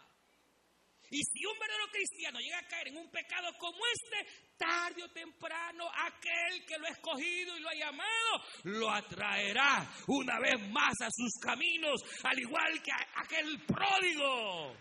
Y 1.11 1.23
si 1.25 1.45
un 1.45 1.59
verdadero 1.59 1.91
cristiano 1.91 2.39
llega 2.39 2.59
a 2.59 2.69
caer 2.69 2.89
en 2.89 2.99
un 2.99 3.11
pecado 3.11 3.49
como 3.59 3.79
este, 3.95 4.55
tarde 4.57 5.03
o 5.03 5.11
temprano 5.11 5.91
aquel 6.07 6.65
que 6.65 6.79
lo 6.79 6.87
ha 6.87 6.91
escogido 6.91 7.57
y 7.57 7.61
lo 7.61 7.69
ha 7.69 7.75
llamado, 7.75 8.45
lo 8.65 8.91
atraerá 8.91 9.93
una 10.07 10.39
vez 10.39 10.61
más 10.71 10.95
a 11.01 11.09
sus 11.11 11.33
caminos, 11.43 12.01
al 12.23 12.39
igual 12.39 12.81
que 12.81 12.93
aquel 13.17 13.61
pródigo. 13.67 14.77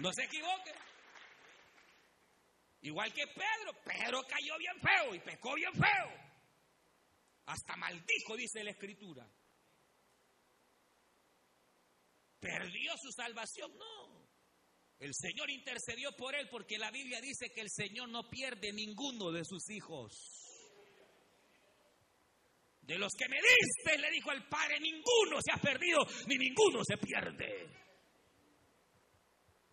No 0.00 0.12
se 0.12 0.24
equivoque. 0.24 0.72
Igual 2.82 3.12
que 3.12 3.26
Pedro, 3.28 3.72
Pedro 3.84 4.22
cayó 4.22 4.58
bien 4.58 4.80
feo 4.80 5.14
y 5.14 5.20
pecó 5.20 5.54
bien 5.54 5.72
feo. 5.72 6.26
Hasta 7.46 7.76
maldijo, 7.76 8.36
dice 8.36 8.64
la 8.64 8.72
escritura. 8.72 9.26
¿Perdió 12.40 12.92
su 12.96 13.10
salvación? 13.12 13.72
No. 13.76 14.26
El 14.98 15.12
Señor 15.14 15.50
intercedió 15.50 16.12
por 16.16 16.34
él 16.34 16.48
porque 16.50 16.78
la 16.78 16.90
Biblia 16.90 17.20
dice 17.20 17.50
que 17.52 17.60
el 17.60 17.70
Señor 17.70 18.08
no 18.08 18.28
pierde 18.28 18.72
ninguno 18.72 19.30
de 19.30 19.44
sus 19.44 19.68
hijos. 19.70 20.12
De 22.80 22.98
los 22.98 23.12
que 23.14 23.28
me 23.28 23.36
diste, 23.36 23.98
le 23.98 24.10
dijo 24.10 24.30
el 24.30 24.46
Padre, 24.48 24.78
ninguno 24.78 25.40
se 25.44 25.52
ha 25.52 25.60
perdido, 25.60 26.06
ni 26.28 26.38
ninguno 26.38 26.82
se 26.84 26.96
pierde. 26.96 27.68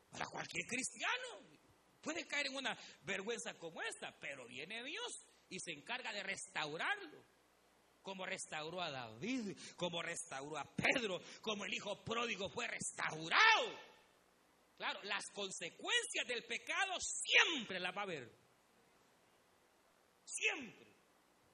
Para 0.10 0.26
cualquier 0.26 0.66
cristiano 0.66 1.40
puede 2.02 2.26
caer 2.28 2.48
en 2.48 2.56
una 2.56 2.78
vergüenza 3.04 3.54
como 3.58 3.82
esta, 3.82 4.18
pero 4.20 4.46
viene 4.48 4.84
Dios 4.84 5.26
y 5.50 5.60
se 5.60 5.72
encarga 5.72 6.12
de 6.12 6.24
restaurarlo. 6.24 7.24
Como 8.04 8.26
restauró 8.26 8.82
a 8.82 8.92
David, 8.92 9.58
como 9.76 10.02
restauró 10.02 10.58
a 10.58 10.76
Pedro, 10.76 11.20
como 11.42 11.66
el 11.66 11.74
hijo 11.74 12.04
pródigo 12.04 12.50
fue 12.50 12.68
restaurado. 12.68 13.80
Claro, 14.78 15.02
las 15.04 15.24
consecuencias 15.32 16.28
del 16.28 16.44
pecado 16.44 16.94
siempre 17.00 17.80
las 17.80 17.96
va 17.96 18.02
a 18.02 18.04
haber. 18.04 18.30
Siempre. 20.26 20.94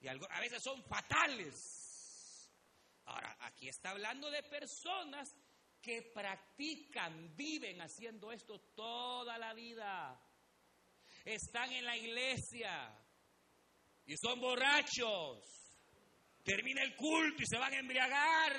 Y 0.01 0.07
a 0.07 0.39
veces 0.39 0.61
son 0.63 0.83
fatales. 0.85 2.49
Ahora, 3.05 3.37
aquí 3.41 3.67
está 3.67 3.91
hablando 3.91 4.29
de 4.31 4.43
personas 4.43 5.29
que 5.81 6.11
practican, 6.13 7.35
viven 7.35 7.81
haciendo 7.81 8.31
esto 8.31 8.59
toda 8.75 9.37
la 9.37 9.53
vida. 9.53 10.19
Están 11.25 11.71
en 11.73 11.85
la 11.85 11.97
iglesia 11.97 12.97
y 14.05 14.17
son 14.17 14.39
borrachos. 14.39 15.58
Termina 16.43 16.81
el 16.83 16.95
culto 16.95 17.43
y 17.43 17.45
se 17.45 17.57
van 17.57 17.73
a 17.73 17.79
embriagar. 17.79 18.53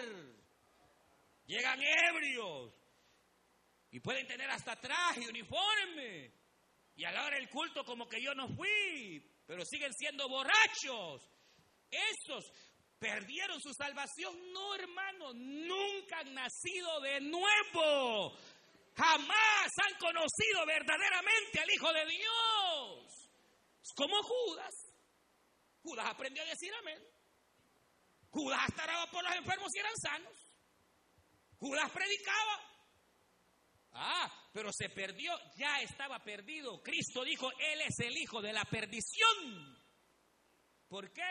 Llegan 1.46 1.80
ebrios. 1.82 2.72
Y 3.90 4.00
pueden 4.00 4.26
tener 4.26 4.48
hasta 4.50 4.76
traje, 4.76 5.28
uniforme. 5.28 6.32
Y 6.94 7.04
a 7.04 7.12
la 7.12 7.24
hora 7.24 7.36
del 7.36 7.48
culto 7.48 7.84
como 7.84 8.08
que 8.08 8.22
yo 8.22 8.34
no 8.34 8.46
fui, 8.48 9.20
pero 9.46 9.64
siguen 9.64 9.92
siendo 9.94 10.28
borrachos. 10.28 11.28
Esos 11.90 12.52
perdieron 12.98 13.60
su 13.60 13.72
salvación. 13.74 14.52
No, 14.52 14.74
hermano, 14.74 15.32
nunca 15.34 16.18
han 16.18 16.34
nacido 16.34 17.00
de 17.00 17.20
nuevo. 17.22 18.36
Jamás 18.94 19.70
han 19.82 19.98
conocido 19.98 20.66
verdaderamente 20.66 21.60
al 21.60 21.70
Hijo 21.70 21.92
de 21.92 22.06
Dios. 22.06 23.30
Como 23.96 24.22
Judas. 24.22 24.74
Judas 25.82 26.06
aprendió 26.06 26.42
a 26.42 26.46
decir 26.46 26.72
amén. 26.74 27.02
Judas 28.30 28.60
hasta 28.68 29.10
por 29.10 29.24
los 29.24 29.34
enfermos 29.36 29.74
y 29.74 29.78
eran 29.78 29.96
sanos. 29.96 30.48
Judas 31.58 31.90
predicaba. 31.90 32.70
Ah, 33.92 34.50
pero 34.52 34.70
se 34.72 34.88
perdió, 34.88 35.32
ya 35.56 35.80
estaba 35.82 36.22
perdido. 36.22 36.80
Cristo 36.82 37.24
dijo, 37.24 37.50
Él 37.58 37.80
es 37.82 37.98
el 38.00 38.16
hijo 38.16 38.40
de 38.40 38.52
la 38.52 38.64
perdición. 38.64 39.78
¿Por 40.88 41.12
qué? 41.12 41.22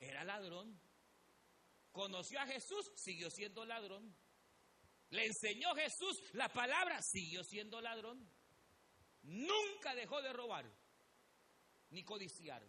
Era 0.00 0.24
ladrón. 0.24 0.80
Conoció 1.92 2.40
a 2.40 2.46
Jesús, 2.46 2.90
siguió 2.96 3.30
siendo 3.30 3.64
ladrón. 3.64 4.14
Le 5.10 5.26
enseñó 5.26 5.74
Jesús 5.74 6.22
la 6.32 6.48
palabra, 6.48 7.00
siguió 7.02 7.42
siendo 7.44 7.80
ladrón. 7.80 8.30
Nunca 9.22 9.94
dejó 9.94 10.20
de 10.22 10.32
robar 10.32 10.70
ni 11.90 12.04
codiciar. 12.04 12.62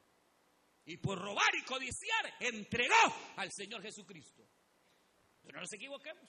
Y 0.89 0.97
por 0.97 1.19
robar 1.19 1.55
y 1.55 1.63
codiciar, 1.65 2.33
entregó 2.39 2.95
al 3.35 3.51
Señor 3.51 3.83
Jesucristo. 3.83 4.43
Pero 5.43 5.57
no 5.57 5.61
nos 5.61 5.73
equivoquemos. 5.73 6.27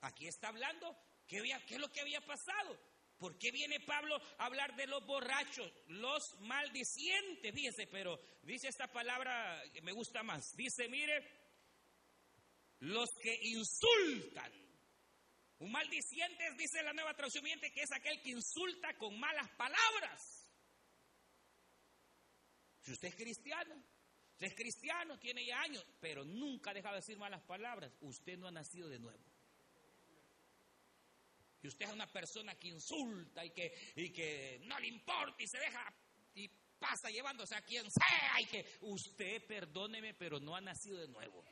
Aquí 0.00 0.26
está 0.26 0.48
hablando 0.48 0.96
¿Qué, 1.30 1.38
es 1.38 1.78
lo 1.78 1.92
que 1.92 2.00
había 2.00 2.20
pasado? 2.22 2.76
¿Por 3.18 3.38
qué 3.38 3.52
viene 3.52 3.78
Pablo 3.80 4.16
a 4.38 4.46
hablar 4.46 4.74
de 4.74 4.86
los 4.86 5.06
borrachos, 5.06 5.70
los 5.88 6.40
maldicientes? 6.40 7.54
Fíjese, 7.54 7.86
pero 7.86 8.18
dice 8.42 8.66
esta 8.66 8.90
palabra 8.90 9.62
que 9.72 9.82
me 9.82 9.92
gusta 9.92 10.22
más. 10.24 10.56
Dice, 10.56 10.88
mire, 10.88 11.22
los 12.80 13.10
que 13.22 13.38
insultan. 13.42 14.50
Un 15.58 15.70
maldiciente 15.70 16.52
dice 16.56 16.82
la 16.82 16.94
nueva 16.94 17.14
traducción 17.14 17.44
que 17.44 17.82
es 17.82 17.92
aquel 17.92 18.20
que 18.22 18.30
insulta 18.30 18.96
con 18.96 19.20
malas 19.20 19.48
palabras. 19.50 20.39
Si 22.80 22.92
usted 22.92 23.08
es 23.08 23.14
cristiano, 23.16 23.74
usted 24.32 24.46
es 24.46 24.54
cristiano, 24.54 25.18
tiene 25.18 25.44
ya 25.44 25.60
años, 25.60 25.84
pero 26.00 26.24
nunca 26.24 26.70
ha 26.70 26.74
dejado 26.74 26.94
de 26.94 27.00
decir 27.00 27.18
malas 27.18 27.42
palabras, 27.42 27.92
usted 28.00 28.38
no 28.38 28.48
ha 28.48 28.50
nacido 28.50 28.88
de 28.88 28.98
nuevo 28.98 29.24
y 31.62 31.68
usted 31.68 31.86
es 31.86 31.92
una 31.92 32.06
persona 32.06 32.54
que 32.54 32.68
insulta 32.68 33.44
y 33.44 33.50
que, 33.50 33.72
y 33.96 34.10
que 34.10 34.60
no 34.64 34.78
le 34.78 34.88
importa 34.88 35.42
y 35.42 35.46
se 35.46 35.58
deja 35.58 35.94
y 36.34 36.48
pasa 36.78 37.10
llevándose 37.10 37.54
a 37.54 37.62
quien 37.62 37.84
sea 37.90 38.40
y 38.40 38.46
que 38.46 38.64
usted, 38.80 39.46
perdóneme, 39.46 40.14
pero 40.14 40.40
no 40.40 40.56
ha 40.56 40.60
nacido 40.60 40.98
de 40.98 41.08
nuevo. 41.08 41.44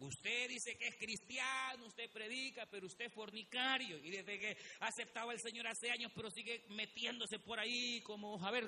Usted 0.00 0.48
dice 0.48 0.78
que 0.78 0.88
es 0.88 0.96
cristiano, 0.96 1.84
usted 1.84 2.10
predica, 2.10 2.64
pero 2.64 2.86
usted 2.86 3.04
es 3.04 3.12
fornicario. 3.12 3.98
Y 3.98 4.10
desde 4.10 4.38
que 4.38 4.56
aceptaba 4.80 5.32
al 5.32 5.40
Señor 5.40 5.66
hace 5.66 5.90
años, 5.90 6.10
pero 6.14 6.30
sigue 6.30 6.64
metiéndose 6.70 7.38
por 7.38 7.60
ahí 7.60 8.00
como, 8.00 8.42
a 8.42 8.50
ver, 8.50 8.66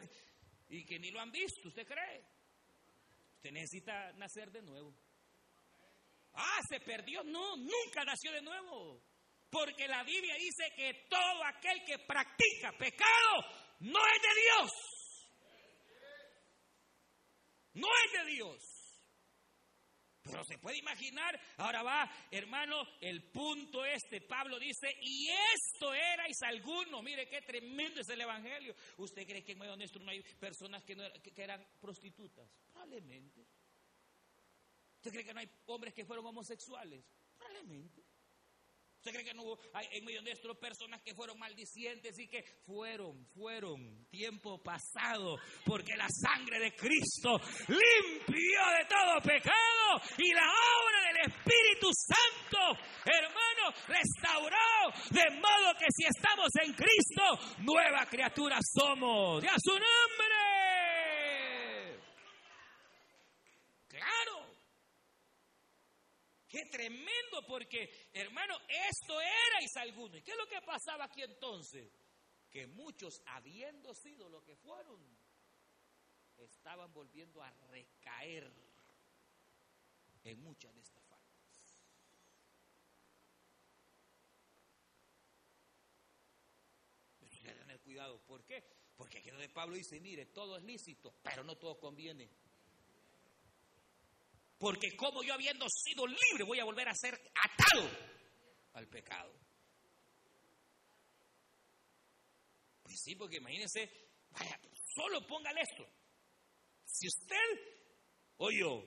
y 0.69 0.85
que 0.85 0.99
ni 0.99 1.11
lo 1.11 1.21
han 1.21 1.33
visto, 1.33 1.69
¿usted 1.69 1.87
cree? 1.87 2.23
Usted 3.37 3.51
necesita 3.51 4.13
nacer 4.13 4.51
de 4.53 4.61
nuevo. 4.61 4.95
Ah, 6.35 6.61
se 6.69 6.81
perdió. 6.81 7.25
No, 7.25 7.57
nunca 7.57 8.05
nació 8.05 8.33
de 8.33 8.43
nuevo. 8.43 9.03
Porque 9.51 9.89
la 9.89 10.03
Biblia 10.03 10.35
dice 10.37 10.73
que 10.77 11.07
todo 11.09 11.45
aquel 11.45 11.83
que 11.85 11.99
practica 12.01 12.73
pecado 12.79 13.45
no 13.81 14.01
es 14.07 14.23
de 14.23 14.41
Dios. 14.41 14.71
No 17.75 17.89
es 18.05 18.13
de 18.13 18.33
Dios. 18.33 18.72
Pero 20.23 20.45
se 20.45 20.57
puede 20.59 20.79
imaginar, 20.79 21.39
ahora 21.57 21.83
va, 21.83 22.11
hermano, 22.31 22.87
el 23.01 23.25
punto 23.25 23.85
este, 23.85 24.21
Pablo 24.21 24.59
dice, 24.59 24.97
y 25.01 25.29
esto 25.29 25.93
erais 25.93 26.41
alguno, 26.43 27.03
mire 27.03 27.29
qué 27.29 27.43
tremendo 27.43 28.01
es 28.01 28.09
el 28.09 28.21
Evangelio. 28.21 28.75
¿Usted 28.99 29.27
cree 29.27 29.43
que 29.43 29.53
en 29.53 29.59
medio 29.59 29.77
nuestro 29.77 30.01
no 30.03 30.11
hay 30.13 30.23
personas 30.23 30.85
que, 30.85 30.95
que 31.35 31.43
eran 31.43 31.67
prostitutas? 31.81 32.49
Probablemente. 32.71 33.45
¿Usted 34.97 35.11
cree 35.11 35.25
que 35.25 35.35
no 35.35 35.41
hay 35.41 35.51
hombres 35.67 35.93
que 35.93 36.05
fueron 36.05 36.25
homosexuales? 36.27 37.05
Probablemente. 37.37 38.02
¿Usted 39.03 39.15
cree 39.15 39.25
que 39.25 39.35
no 39.35 39.43
hubo 39.43 39.59
en 39.91 40.05
medio 40.05 40.23
nuestro 40.23 40.55
personas 40.55 41.03
que 41.03 41.13
fueron 41.13 41.37
maldicientes 41.37 42.17
y 42.21 42.29
que 42.29 42.45
fueron, 42.65 43.27
fueron, 43.35 44.07
tiempo 44.09 44.63
pasado, 44.63 45.41
porque 45.65 45.97
la 45.97 46.07
sangre 46.09 46.61
de 46.61 46.73
Cristo 46.77 47.41
limpió 47.67 48.61
de 48.79 48.85
todo 48.89 49.21
pecado 49.21 50.01
y 50.19 50.33
la 50.33 50.47
obra 50.47 51.03
del 51.09 51.33
Espíritu 51.33 51.91
Santo, 51.93 52.79
hermano, 53.05 53.75
restauró, 53.89 54.93
de 55.11 55.31
modo 55.35 55.75
que 55.81 55.87
si 55.91 56.05
estamos 56.05 56.51
en 56.63 56.73
Cristo, 56.73 57.59
nueva 57.59 58.07
criatura 58.07 58.61
somos. 58.63 59.43
¡Ya 59.43 59.57
su 59.59 59.73
nombre! 59.73 60.52
Qué 66.53 66.67
tremendo, 66.67 67.47
porque 67.49 68.11
hermano, 68.13 68.55
esto 68.69 69.19
erais 69.19 69.75
alguno. 69.77 70.19
¿Y 70.19 70.23
qué 70.23 70.33
es 70.33 70.37
lo 70.37 70.47
que 70.47 70.61
pasaba 70.61 71.07
aquí 71.07 71.23
entonces? 71.23 71.91
Que 72.51 72.67
muchos, 72.67 73.23
habiendo 73.25 73.95
sido 73.95 74.29
lo 74.29 74.45
que 74.45 74.55
fueron, 74.57 75.01
estaban 76.37 76.93
volviendo 76.93 77.43
a 77.43 77.51
recaer 77.71 78.53
en 80.25 80.43
muchas 80.43 80.75
de 80.75 80.83
estas 80.83 81.03
faltas. 81.07 81.83
Hay 87.23 87.31
que 87.31 87.55
tener 87.55 87.81
cuidado. 87.81 88.21
¿Por 88.27 88.45
qué? 88.45 88.63
Porque 88.95 89.21
aquí 89.21 89.31
donde 89.31 89.49
Pablo 89.49 89.75
dice, 89.75 89.99
mire, 90.01 90.27
todo 90.27 90.59
es 90.59 90.65
lícito, 90.65 91.15
pero 91.23 91.43
no 91.45 91.57
todo 91.57 91.81
conviene. 91.81 92.29
Porque 94.63 94.95
como 94.95 95.25
yo 95.25 95.35
habiendo 95.35 95.67
sido 95.69 96.07
libre 96.07 96.45
voy 96.47 96.61
a 96.61 96.65
volver 96.65 96.89
a 96.89 96.95
ser 96.95 97.15
atado 97.15 97.91
al 98.75 98.87
pecado. 98.87 99.35
Pues 102.85 102.95
sí, 103.03 103.17
porque 103.17 103.39
imagínense, 103.39 103.91
vaya, 104.31 104.57
solo 104.95 105.27
póngale 105.27 105.63
esto. 105.63 105.85
Si 106.85 107.09
usted 107.09 107.37
o 108.37 108.53
yo 108.53 108.85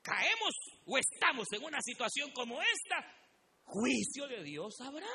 caemos 0.00 0.54
o 0.86 0.96
estamos 0.96 1.46
en 1.52 1.62
una 1.62 1.82
situación 1.82 2.32
como 2.32 2.62
esta, 2.62 3.04
juicio 3.64 4.26
de 4.28 4.42
Dios 4.44 4.80
habrá. 4.80 5.06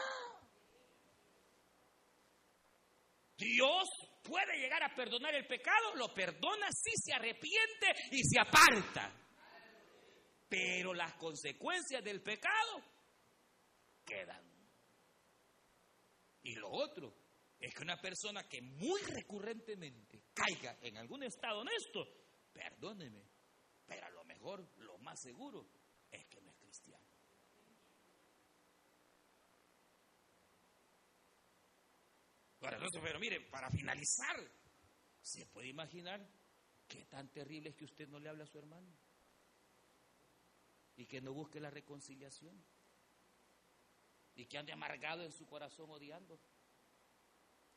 Dios 3.35 3.89
puede 4.21 4.59
llegar 4.59 4.83
a 4.83 4.93
perdonar 4.93 5.33
el 5.33 5.47
pecado, 5.47 5.95
lo 5.95 6.13
perdona 6.13 6.67
si 6.71 6.91
se 6.97 7.13
arrepiente 7.13 7.95
y 8.11 8.21
se 8.23 8.39
aparta. 8.39 9.25
Pero 10.49 10.93
las 10.93 11.13
consecuencias 11.13 12.03
del 12.03 12.21
pecado 12.21 12.83
quedan. 14.03 14.43
Y 16.41 16.55
lo 16.55 16.69
otro 16.71 17.13
es 17.59 17.73
que 17.73 17.83
una 17.83 18.01
persona 18.01 18.47
que 18.49 18.61
muy 18.61 18.99
recurrentemente 19.01 20.23
caiga 20.33 20.77
en 20.81 20.97
algún 20.97 21.23
estado 21.23 21.59
honesto, 21.59 22.05
perdóneme, 22.51 23.23
pero 23.85 24.05
a 24.07 24.09
lo 24.09 24.23
mejor 24.23 24.67
lo 24.77 24.97
más 24.99 25.21
seguro 25.21 25.69
es 26.09 26.25
que 26.25 26.41
no 26.41 26.49
es 26.49 26.57
cristiano. 26.57 27.05
pero 33.01 33.19
mire, 33.19 33.41
para 33.41 33.69
finalizar, 33.69 34.35
¿se 35.21 35.45
puede 35.47 35.67
imaginar 35.67 36.27
qué 36.87 37.05
tan 37.05 37.31
terrible 37.31 37.69
es 37.69 37.75
que 37.75 37.85
usted 37.85 38.07
no 38.07 38.19
le 38.19 38.29
habla 38.29 38.43
a 38.43 38.47
su 38.47 38.57
hermano? 38.57 38.91
Y 40.99 41.05
que 41.05 41.21
no 41.21 41.33
busque 41.33 41.61
la 41.61 41.69
reconciliación 41.69 42.61
y 44.35 44.45
que 44.45 44.57
ande 44.57 44.73
amargado 44.73 45.23
en 45.23 45.31
su 45.31 45.47
corazón 45.47 45.89
odiando 45.89 46.37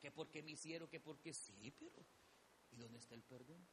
Que 0.00 0.10
porque 0.10 0.42
me 0.42 0.50
hicieron, 0.50 0.88
que 0.88 0.98
porque 0.98 1.32
sí, 1.32 1.70
pero 1.78 2.04
¿y 2.72 2.76
dónde 2.78 2.98
está 2.98 3.14
el 3.14 3.22
perdón? 3.22 3.64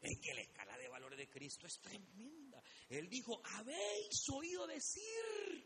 Es 0.00 0.18
que 0.20 0.34
la 0.34 0.40
escala 0.40 0.76
de 0.76 0.88
valores 0.88 1.16
de 1.16 1.30
Cristo 1.30 1.68
es 1.68 1.80
tremenda. 1.80 2.60
Él 2.88 3.08
dijo, 3.08 3.40
habéis 3.44 4.28
oído 4.34 4.66
decir, 4.66 5.64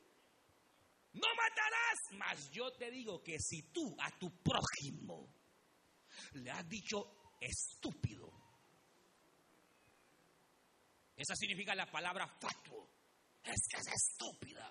no 1.15 1.29
matarás. 1.35 1.99
Mas 2.19 2.51
yo 2.51 2.71
te 2.75 2.91
digo 2.91 3.23
que 3.23 3.39
si 3.39 3.73
tú 3.73 3.97
a 3.99 4.11
tu 4.19 4.31
prójimo 4.43 5.35
le 6.35 6.51
has 6.51 6.69
dicho 6.69 7.35
estúpido, 7.41 8.36
esa 11.17 11.35
significa 11.35 11.75
la 11.75 11.91
palabra 11.91 12.29
fatuo, 12.29 12.89
es 13.43 13.67
que 13.69 13.77
es 13.79 13.89
estúpida. 13.89 14.71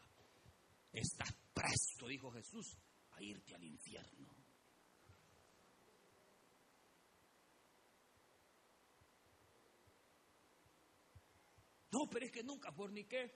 Estás 0.91 1.33
presto, 1.53 2.07
dijo 2.07 2.31
Jesús, 2.31 2.77
a 3.11 3.21
irte 3.21 3.55
al 3.55 3.63
infierno. 3.63 4.35
No, 11.91 12.09
pero 12.09 12.25
es 12.25 12.31
que 12.31 12.43
nunca 12.43 12.71
forniqué. 12.73 13.33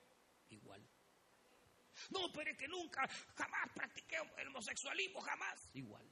Igual. 0.50 0.86
No, 2.10 2.32
pero 2.34 2.52
es 2.52 2.58
que 2.58 2.68
nunca, 2.68 3.08
jamás 3.36 3.70
practiqué 3.74 4.18
el 4.38 4.48
homosexualismo, 4.50 5.22
jamás. 5.22 5.70
Igual. 5.74 6.06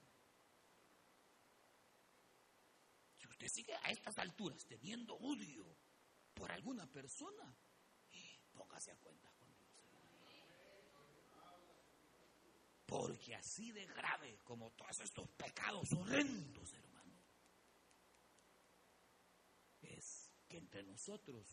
Si 3.18 3.28
usted 3.28 3.48
sigue 3.50 3.74
a 3.74 3.92
estas 3.92 4.18
alturas 4.18 4.66
teniendo 4.66 5.16
odio 5.16 5.37
por 6.38 6.52
alguna 6.52 6.86
persona, 6.88 7.58
póngase 8.54 8.92
a 8.92 8.98
cuenta 8.98 9.32
con 9.34 9.48
Dios. 9.56 9.68
Porque 12.86 13.36
así 13.36 13.72
de 13.72 13.86
grave 13.86 14.40
como 14.44 14.72
todos 14.72 15.00
estos 15.02 15.30
pecados 15.32 15.92
horrendos, 15.94 16.74
hermano, 16.74 17.20
es 19.82 20.32
que 20.48 20.58
entre 20.58 20.84
nosotros 20.84 21.46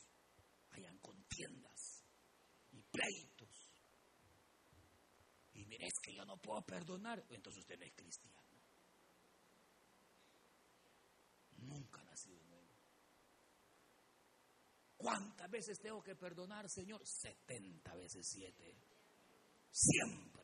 hayan 0.71 0.99
contiendas 0.99 2.05
y 2.73 2.83
pleitos. 2.83 3.71
Y 5.55 5.65
mire, 5.67 5.87
es 5.87 5.99
que 6.03 6.15
yo 6.15 6.25
no 6.25 6.37
puedo 6.37 6.63
perdonar, 6.63 7.25
entonces 7.31 7.61
usted 7.61 7.79
no 7.79 7.85
es 7.85 7.95
cristiano. 7.95 8.41
Nunca 11.59 12.01
ha 12.01 12.05
nacido 12.05 12.39
de 12.39 12.47
nuevo. 12.47 12.75
¿Cuántas 15.05 15.51
veces 15.51 15.79
tengo 15.81 16.03
que 16.03 16.17
perdonar, 16.17 16.67
Señor? 16.67 17.07
70 17.07 17.95
veces 17.95 18.27
7. 18.27 18.75
Siempre. 19.71 20.43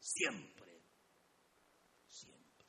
Siempre. 0.00 0.82
Siempre. 2.08 2.66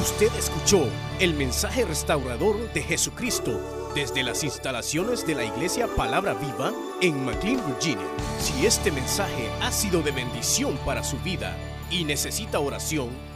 Usted 0.00 0.34
escuchó 0.36 0.90
el 1.20 1.34
mensaje 1.34 1.84
restaurador 1.84 2.72
de 2.72 2.82
Jesucristo 2.82 3.92
desde 3.94 4.24
las 4.24 4.42
instalaciones 4.42 5.24
de 5.24 5.36
la 5.36 5.44
iglesia 5.44 5.86
Palabra 5.86 6.34
Viva 6.34 6.72
en 7.00 7.24
McLean, 7.24 7.64
Virginia. 7.64 8.10
Si 8.40 8.66
este 8.66 8.90
mensaje 8.90 9.52
ha 9.62 9.70
sido 9.70 10.02
de 10.02 10.10
bendición 10.10 10.76
para 10.78 11.04
su 11.04 11.16
vida 11.20 11.56
y 11.92 12.02
necesita 12.02 12.58
oración, 12.58 13.35